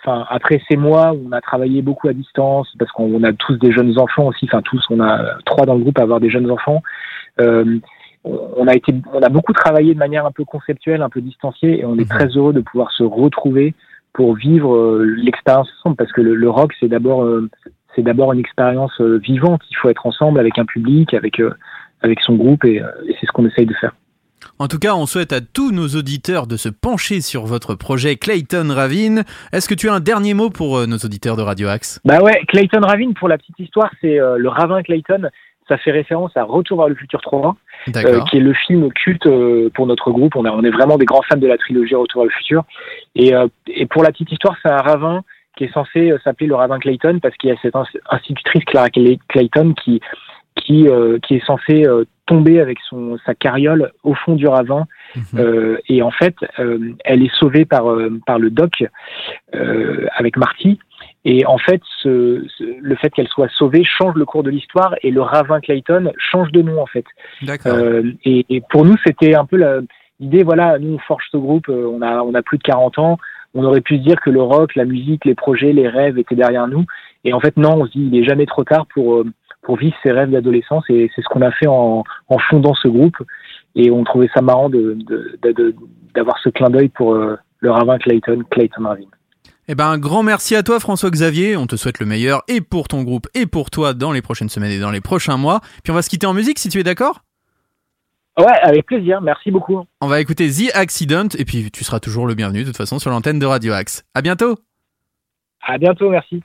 enfin, 0.00 0.26
après 0.30 0.60
ces 0.68 0.76
mois 0.76 1.12
où 1.12 1.28
on 1.28 1.32
a 1.32 1.40
travaillé 1.40 1.80
beaucoup 1.80 2.08
à 2.08 2.12
distance, 2.12 2.74
parce 2.76 2.90
qu'on 2.90 3.22
a 3.22 3.32
tous 3.32 3.56
des 3.58 3.70
jeunes 3.70 3.96
enfants 3.98 4.26
aussi, 4.26 4.46
enfin 4.46 4.62
tous, 4.62 4.84
on 4.90 5.00
a 5.00 5.38
trois 5.44 5.64
dans 5.64 5.74
le 5.74 5.82
groupe 5.82 5.98
à 5.98 6.02
avoir 6.02 6.18
des 6.18 6.30
jeunes 6.30 6.50
enfants. 6.50 6.82
Euh, 7.40 7.78
on 8.24 8.66
a 8.68 8.74
été, 8.74 8.94
on 9.12 9.20
a 9.22 9.28
beaucoup 9.28 9.52
travaillé 9.52 9.94
de 9.94 9.98
manière 9.98 10.26
un 10.26 10.32
peu 10.32 10.44
conceptuelle, 10.44 11.02
un 11.02 11.08
peu 11.10 11.20
distanciée, 11.20 11.80
et 11.80 11.84
on 11.84 11.94
est 11.96 12.00
Mhm. 12.10 12.16
très 12.18 12.26
heureux 12.36 12.52
de 12.52 12.60
pouvoir 12.60 12.92
se 12.92 13.02
retrouver 13.02 13.74
pour 14.12 14.34
vivre 14.36 14.76
euh, 14.76 15.04
l'expérience 15.16 15.68
ensemble, 15.78 15.96
parce 15.96 16.12
que 16.12 16.20
le, 16.20 16.34
le 16.34 16.50
rock 16.50 16.72
c'est 16.78 16.88
d'abord, 16.88 17.24
euh, 17.24 17.50
c'est 17.96 18.02
d'abord 18.02 18.32
une 18.32 18.38
expérience 18.40 18.92
euh, 19.00 19.18
vivante. 19.18 19.62
Il 19.70 19.76
faut 19.76 19.88
être 19.88 20.06
ensemble 20.06 20.38
avec 20.38 20.58
un 20.58 20.64
public, 20.64 21.14
avec 21.14 21.40
avec 22.02 22.20
son 22.20 22.34
groupe, 22.34 22.64
et, 22.64 22.76
et 22.76 23.16
c'est 23.20 23.26
ce 23.26 23.32
qu'on 23.32 23.46
essaye 23.46 23.66
de 23.66 23.74
faire. 23.74 23.94
En 24.58 24.66
tout 24.66 24.78
cas, 24.80 24.94
on 24.94 25.06
souhaite 25.06 25.32
à 25.32 25.40
tous 25.40 25.70
nos 25.72 25.86
auditeurs 25.88 26.46
de 26.48 26.56
se 26.56 26.68
pencher 26.68 27.20
sur 27.20 27.46
votre 27.46 27.74
projet 27.76 28.16
Clayton 28.16 28.68
Ravine. 28.70 29.22
Est-ce 29.52 29.68
que 29.68 29.74
tu 29.74 29.88
as 29.88 29.94
un 29.94 30.00
dernier 30.00 30.34
mot 30.34 30.50
pour 30.50 30.86
nos 30.88 30.96
auditeurs 30.96 31.36
de 31.36 31.42
Radio 31.42 31.68
Axe? 31.68 32.00
Bah 32.04 32.20
ouais, 32.20 32.40
Clayton 32.48 32.80
Ravine, 32.80 33.14
pour 33.14 33.28
la 33.28 33.38
petite 33.38 33.58
histoire, 33.60 33.88
c'est 34.00 34.16
le 34.18 34.48
ravin 34.48 34.82
Clayton. 34.82 35.28
Ça 35.68 35.78
fait 35.78 35.90
référence 35.92 36.36
à 36.36 36.44
Retour 36.44 36.78
vers 36.78 36.88
le 36.88 36.94
futur 36.94 37.20
3, 37.20 37.56
euh, 38.10 38.20
qui 38.30 38.36
est 38.36 38.40
le 38.40 38.52
film 38.52 38.92
culte 38.92 39.26
euh, 39.26 39.70
pour 39.74 39.86
notre 39.86 40.10
groupe. 40.10 40.34
On, 40.36 40.44
a- 40.44 40.50
on 40.50 40.62
est 40.64 40.70
vraiment 40.70 40.98
des 40.98 41.04
grands 41.06 41.22
fans 41.22 41.38
de 41.38 41.46
la 41.46 41.56
trilogie 41.56 41.94
Retour 41.94 42.22
vers 42.22 42.30
le 42.30 42.36
futur. 42.36 42.64
Et, 43.14 43.34
euh, 43.34 43.46
et 43.68 43.86
pour 43.86 44.02
la 44.02 44.10
petite 44.10 44.32
histoire, 44.32 44.56
c'est 44.62 44.70
un 44.70 44.76
ravin 44.82 45.22
qui 45.56 45.64
est 45.64 45.72
censé 45.72 46.10
euh, 46.10 46.18
s'appeler 46.24 46.46
le 46.48 46.54
ravin 46.54 46.78
Clayton 46.78 47.18
parce 47.22 47.36
qu'il 47.36 47.50
y 47.50 47.52
a 47.52 47.56
cette 47.62 47.76
ins- 47.76 47.84
institutrice 48.10 48.64
Clara 48.64 48.88
Clay- 48.90 49.18
Clayton 49.28 49.74
qui 49.74 50.00
qui 50.56 50.86
euh, 50.88 51.18
qui 51.20 51.36
est 51.36 51.44
censée 51.46 51.86
euh, 51.86 52.04
tomber 52.26 52.60
avec 52.60 52.78
son 52.88 53.16
sa 53.24 53.34
carriole 53.34 53.90
au 54.02 54.14
fond 54.14 54.34
du 54.34 54.46
ravin 54.46 54.86
euh, 55.38 55.78
et 55.88 56.02
en 56.02 56.10
fait, 56.10 56.34
euh, 56.58 56.92
elle 57.04 57.22
est 57.22 57.34
sauvée 57.36 57.64
par 57.64 57.90
euh, 57.90 58.18
par 58.26 58.38
le 58.38 58.50
doc 58.50 58.84
euh, 59.54 60.06
avec 60.14 60.36
Marty. 60.36 60.78
Et 61.24 61.46
en 61.46 61.58
fait, 61.58 61.80
ce, 62.02 62.44
ce- 62.58 62.64
le 62.80 62.96
fait 62.96 63.10
qu'elle 63.10 63.28
soit 63.28 63.48
sauvée 63.56 63.84
change 63.84 64.14
le 64.16 64.24
cours 64.24 64.42
de 64.42 64.50
l'histoire 64.50 64.94
et 65.02 65.10
le 65.10 65.20
ravin 65.22 65.60
Clayton 65.60 66.10
change 66.18 66.50
de 66.52 66.62
nom 66.62 66.80
en 66.80 66.86
fait. 66.86 67.04
D'accord. 67.42 67.74
Euh, 67.74 68.12
et, 68.24 68.44
et 68.50 68.60
pour 68.70 68.84
nous, 68.84 68.96
c'était 69.06 69.34
un 69.34 69.44
peu 69.44 69.56
l'idée. 70.18 70.42
Voilà, 70.42 70.78
nous 70.80 70.94
on 70.94 70.98
forge 70.98 71.24
ce 71.30 71.36
groupe, 71.36 71.68
euh, 71.68 71.86
on 71.92 72.02
a 72.02 72.22
on 72.22 72.34
a 72.34 72.42
plus 72.42 72.58
de 72.58 72.62
40 72.64 72.98
ans. 72.98 73.18
On 73.54 73.64
aurait 73.64 73.82
pu 73.82 73.98
se 73.98 74.02
dire 74.02 74.20
que 74.20 74.30
le 74.30 74.40
rock, 74.42 74.74
la 74.74 74.84
musique, 74.86 75.24
les 75.24 75.34
projets, 75.34 75.72
les 75.72 75.86
rêves 75.88 76.18
étaient 76.18 76.34
derrière 76.34 76.66
nous. 76.66 76.86
Et 77.24 77.32
en 77.34 77.40
fait, 77.40 77.56
non, 77.56 77.82
on 77.82 77.86
se 77.86 77.92
dit 77.92 78.08
il 78.10 78.18
est 78.18 78.24
jamais 78.24 78.46
trop 78.46 78.64
tard 78.64 78.86
pour 78.92 79.16
euh, 79.16 79.24
pour 79.62 79.76
vivre 79.76 79.94
ses 80.02 80.10
rêves 80.10 80.30
d'adolescence. 80.30 80.84
Et 80.88 81.08
c'est 81.14 81.22
ce 81.22 81.28
qu'on 81.28 81.42
a 81.42 81.52
fait 81.52 81.68
en, 81.68 82.02
en 82.28 82.38
fondant 82.38 82.74
ce 82.74 82.88
groupe. 82.88 83.16
Et 83.76 83.90
on 83.92 84.02
trouvait 84.02 84.30
ça 84.34 84.42
marrant 84.42 84.68
de 84.70 84.96
de- 85.08 85.38
de- 85.42 85.52
de- 85.52 85.74
d'avoir 86.14 86.38
ce 86.40 86.48
clin 86.48 86.68
d'œil 86.68 86.88
pour 86.88 87.14
euh, 87.14 87.36
le 87.60 87.70
ravin 87.70 87.96
Clayton, 87.98 88.42
Clayton 88.50 88.82
Ravine. 88.84 89.08
Eh 89.68 89.74
ben, 89.76 89.86
un 89.86 89.98
grand 89.98 90.22
merci 90.24 90.56
à 90.56 90.62
toi, 90.62 90.80
François-Xavier. 90.80 91.56
On 91.56 91.66
te 91.66 91.76
souhaite 91.76 92.00
le 92.00 92.06
meilleur 92.06 92.42
et 92.48 92.60
pour 92.60 92.88
ton 92.88 93.02
groupe 93.02 93.28
et 93.34 93.46
pour 93.46 93.70
toi 93.70 93.94
dans 93.94 94.10
les 94.10 94.20
prochaines 94.22 94.48
semaines 94.48 94.72
et 94.72 94.80
dans 94.80 94.90
les 94.90 95.00
prochains 95.00 95.36
mois. 95.36 95.60
Puis 95.84 95.92
on 95.92 95.94
va 95.94 96.02
se 96.02 96.10
quitter 96.10 96.26
en 96.26 96.34
musique 96.34 96.58
si 96.58 96.68
tu 96.68 96.80
es 96.80 96.82
d'accord? 96.82 97.20
Ouais, 98.38 98.58
avec 98.62 98.86
plaisir. 98.86 99.20
Merci 99.20 99.50
beaucoup. 99.50 99.84
On 100.00 100.08
va 100.08 100.20
écouter 100.20 100.50
The 100.50 100.74
Accident 100.74 101.28
et 101.38 101.44
puis 101.44 101.70
tu 101.70 101.84
seras 101.84 102.00
toujours 102.00 102.26
le 102.26 102.34
bienvenu 102.34 102.60
de 102.60 102.66
toute 102.66 102.76
façon 102.76 102.98
sur 102.98 103.10
l'antenne 103.10 103.38
de 103.38 103.46
Radio 103.46 103.72
Axe. 103.72 104.04
À 104.14 104.22
bientôt 104.22 104.58
À 105.60 105.78
bientôt. 105.78 106.10
Merci. 106.10 106.42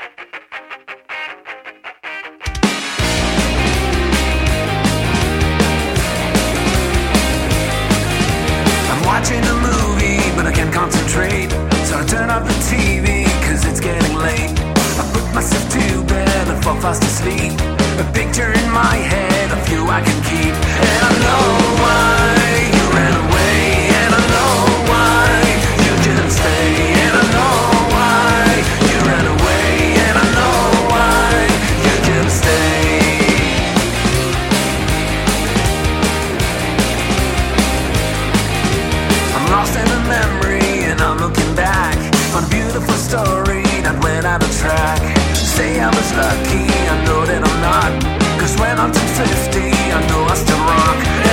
Lost 39.58 39.76
in 39.76 39.88
a 39.88 40.02
memory 40.08 40.86
and 40.86 41.02
I'm 41.02 41.18
looking 41.18 41.56
back 41.56 41.98
on 42.36 42.44
a 42.44 42.50
beautiful 42.50 42.94
story 42.94 43.66
that 43.86 43.98
went 44.04 44.24
out 44.24 44.44
of 44.44 44.52
track. 44.62 45.02
Say 45.34 45.80
I 45.80 45.90
was 45.90 46.10
lucky, 46.14 46.66
I 46.94 46.96
know 47.06 47.22
that 47.26 47.42
I'm 47.50 47.60
not. 47.70 47.92
Cause 48.40 48.54
when 48.62 48.78
I'm 48.78 48.94
50, 48.94 49.58
I 49.98 50.00
know 50.10 50.22
I 50.30 50.36
still 50.36 50.62
rock. 50.62 51.27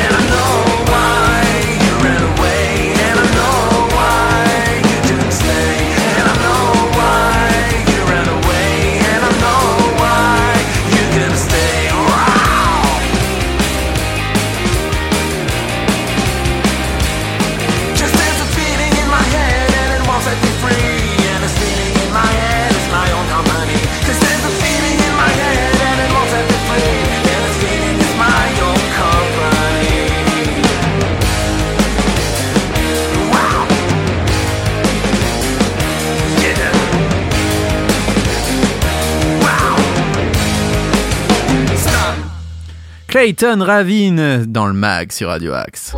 Clayton 43.14 43.60
Ravine 43.60 44.44
dans 44.44 44.66
le 44.66 44.72
mag 44.72 45.12
sur 45.12 45.28
Radio 45.28 45.52
Axe. 45.52 45.94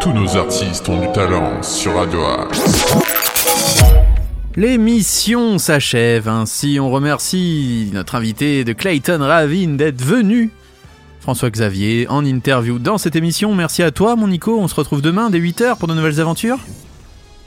Tous 0.00 0.12
nos 0.12 0.36
artistes 0.36 0.88
ont 0.88 1.00
du 1.00 1.12
talent 1.12 1.62
sur 1.62 1.94
Radio 1.94 2.24
Axe. 2.24 2.92
L'émission 4.56 5.58
s'achève 5.58 6.26
ainsi. 6.26 6.80
On 6.80 6.90
remercie 6.90 7.90
notre 7.92 8.16
invité 8.16 8.64
de 8.64 8.72
Clayton 8.72 9.20
Ravine 9.20 9.76
d'être 9.76 10.02
venu. 10.02 10.50
François 11.20 11.50
Xavier 11.50 12.08
en 12.08 12.24
interview 12.24 12.80
dans 12.80 12.98
cette 12.98 13.14
émission. 13.14 13.54
Merci 13.54 13.84
à 13.84 13.92
toi, 13.92 14.16
mon 14.16 14.26
Nico. 14.26 14.58
On 14.58 14.66
se 14.66 14.74
retrouve 14.74 15.02
demain 15.02 15.30
dès 15.30 15.38
8h 15.38 15.78
pour 15.78 15.86
de 15.86 15.94
nouvelles 15.94 16.20
aventures. 16.20 16.58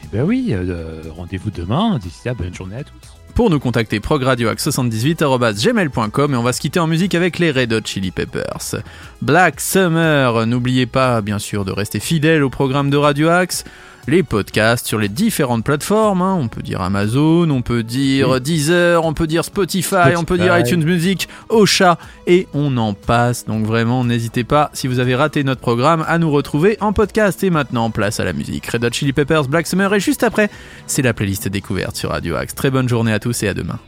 Eh 0.05 0.07
ben 0.15 0.23
oui, 0.23 0.51
euh, 0.51 1.01
rendez-vous 1.09 1.51
demain. 1.51 1.99
D'ici 1.99 2.19
là, 2.23 2.35
bonne 2.35 2.53
journée 2.53 2.77
à 2.77 2.83
tous. 2.85 3.12
Pour 3.35 3.49
nous 3.49 3.59
contacter, 3.59 3.99
progradioaxe78.gmail.com 3.99 6.33
et 6.33 6.37
on 6.37 6.43
va 6.43 6.53
se 6.53 6.61
quitter 6.61 6.79
en 6.79 6.85
musique 6.85 7.15
avec 7.15 7.39
les 7.39 7.49
Red 7.49 7.73
Hot 7.73 7.81
Chili 7.83 8.11
Peppers. 8.11 8.75
Black 9.23 9.59
Summer, 9.59 10.45
n'oubliez 10.45 10.85
pas 10.85 11.21
bien 11.21 11.39
sûr 11.39 11.65
de 11.65 11.71
rester 11.71 11.99
fidèle 11.99 12.43
au 12.43 12.51
programme 12.51 12.91
de 12.91 12.97
Radio 12.97 13.29
Axe, 13.29 13.63
les 14.07 14.23
podcasts 14.23 14.87
sur 14.87 14.99
les 14.99 15.09
différentes 15.09 15.63
plateformes, 15.63 16.21
hein. 16.21 16.37
on 16.39 16.47
peut 16.47 16.61
dire 16.61 16.81
Amazon, 16.81 17.49
on 17.49 17.61
peut 17.61 17.83
dire 17.83 18.41
Deezer, 18.41 19.05
on 19.05 19.13
peut 19.13 19.27
dire 19.27 19.45
Spotify, 19.45 20.15
on 20.17 20.23
peut 20.23 20.37
dire 20.37 20.53
Spotify. 20.53 20.69
iTunes 20.69 20.83
Music, 20.83 21.29
Ocha 21.49 21.97
et 22.27 22.47
on 22.53 22.75
en 22.77 22.93
passe. 22.93 23.45
Donc 23.45 23.65
vraiment, 23.65 24.03
n'hésitez 24.03 24.43
pas, 24.43 24.69
si 24.73 24.87
vous 24.87 24.99
avez 24.99 25.15
raté 25.15 25.43
notre 25.43 25.61
programme, 25.61 26.03
à 26.07 26.17
nous 26.17 26.31
retrouver 26.31 26.77
en 26.81 26.93
podcast. 26.93 27.43
Et 27.43 27.49
maintenant, 27.49 27.89
place 27.89 28.19
à 28.19 28.23
la 28.23 28.33
musique. 28.33 28.67
Red 28.67 28.85
Hot 28.85 28.91
Chili 28.91 29.13
Peppers, 29.13 29.47
Black 29.47 29.67
Summer 29.67 29.93
et 29.93 29.99
juste 29.99 30.23
après, 30.23 30.49
c'est 30.87 31.01
la 31.01 31.13
playlist 31.13 31.47
découverte 31.47 31.95
sur 31.95 32.11
Radio 32.11 32.35
Axe. 32.35 32.55
Très 32.55 32.71
bonne 32.71 32.89
journée 32.89 33.13
à 33.13 33.19
tous 33.19 33.43
et 33.43 33.47
à 33.47 33.53
demain. 33.53 33.79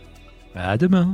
À 0.56 0.78
demain. 0.78 1.14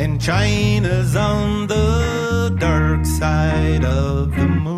And 0.00 0.20
China's 0.20 1.16
on 1.16 1.66
the 1.66 2.54
dark 2.56 3.04
side 3.04 3.84
of 3.84 4.30
the 4.36 4.46
moon. 4.46 4.77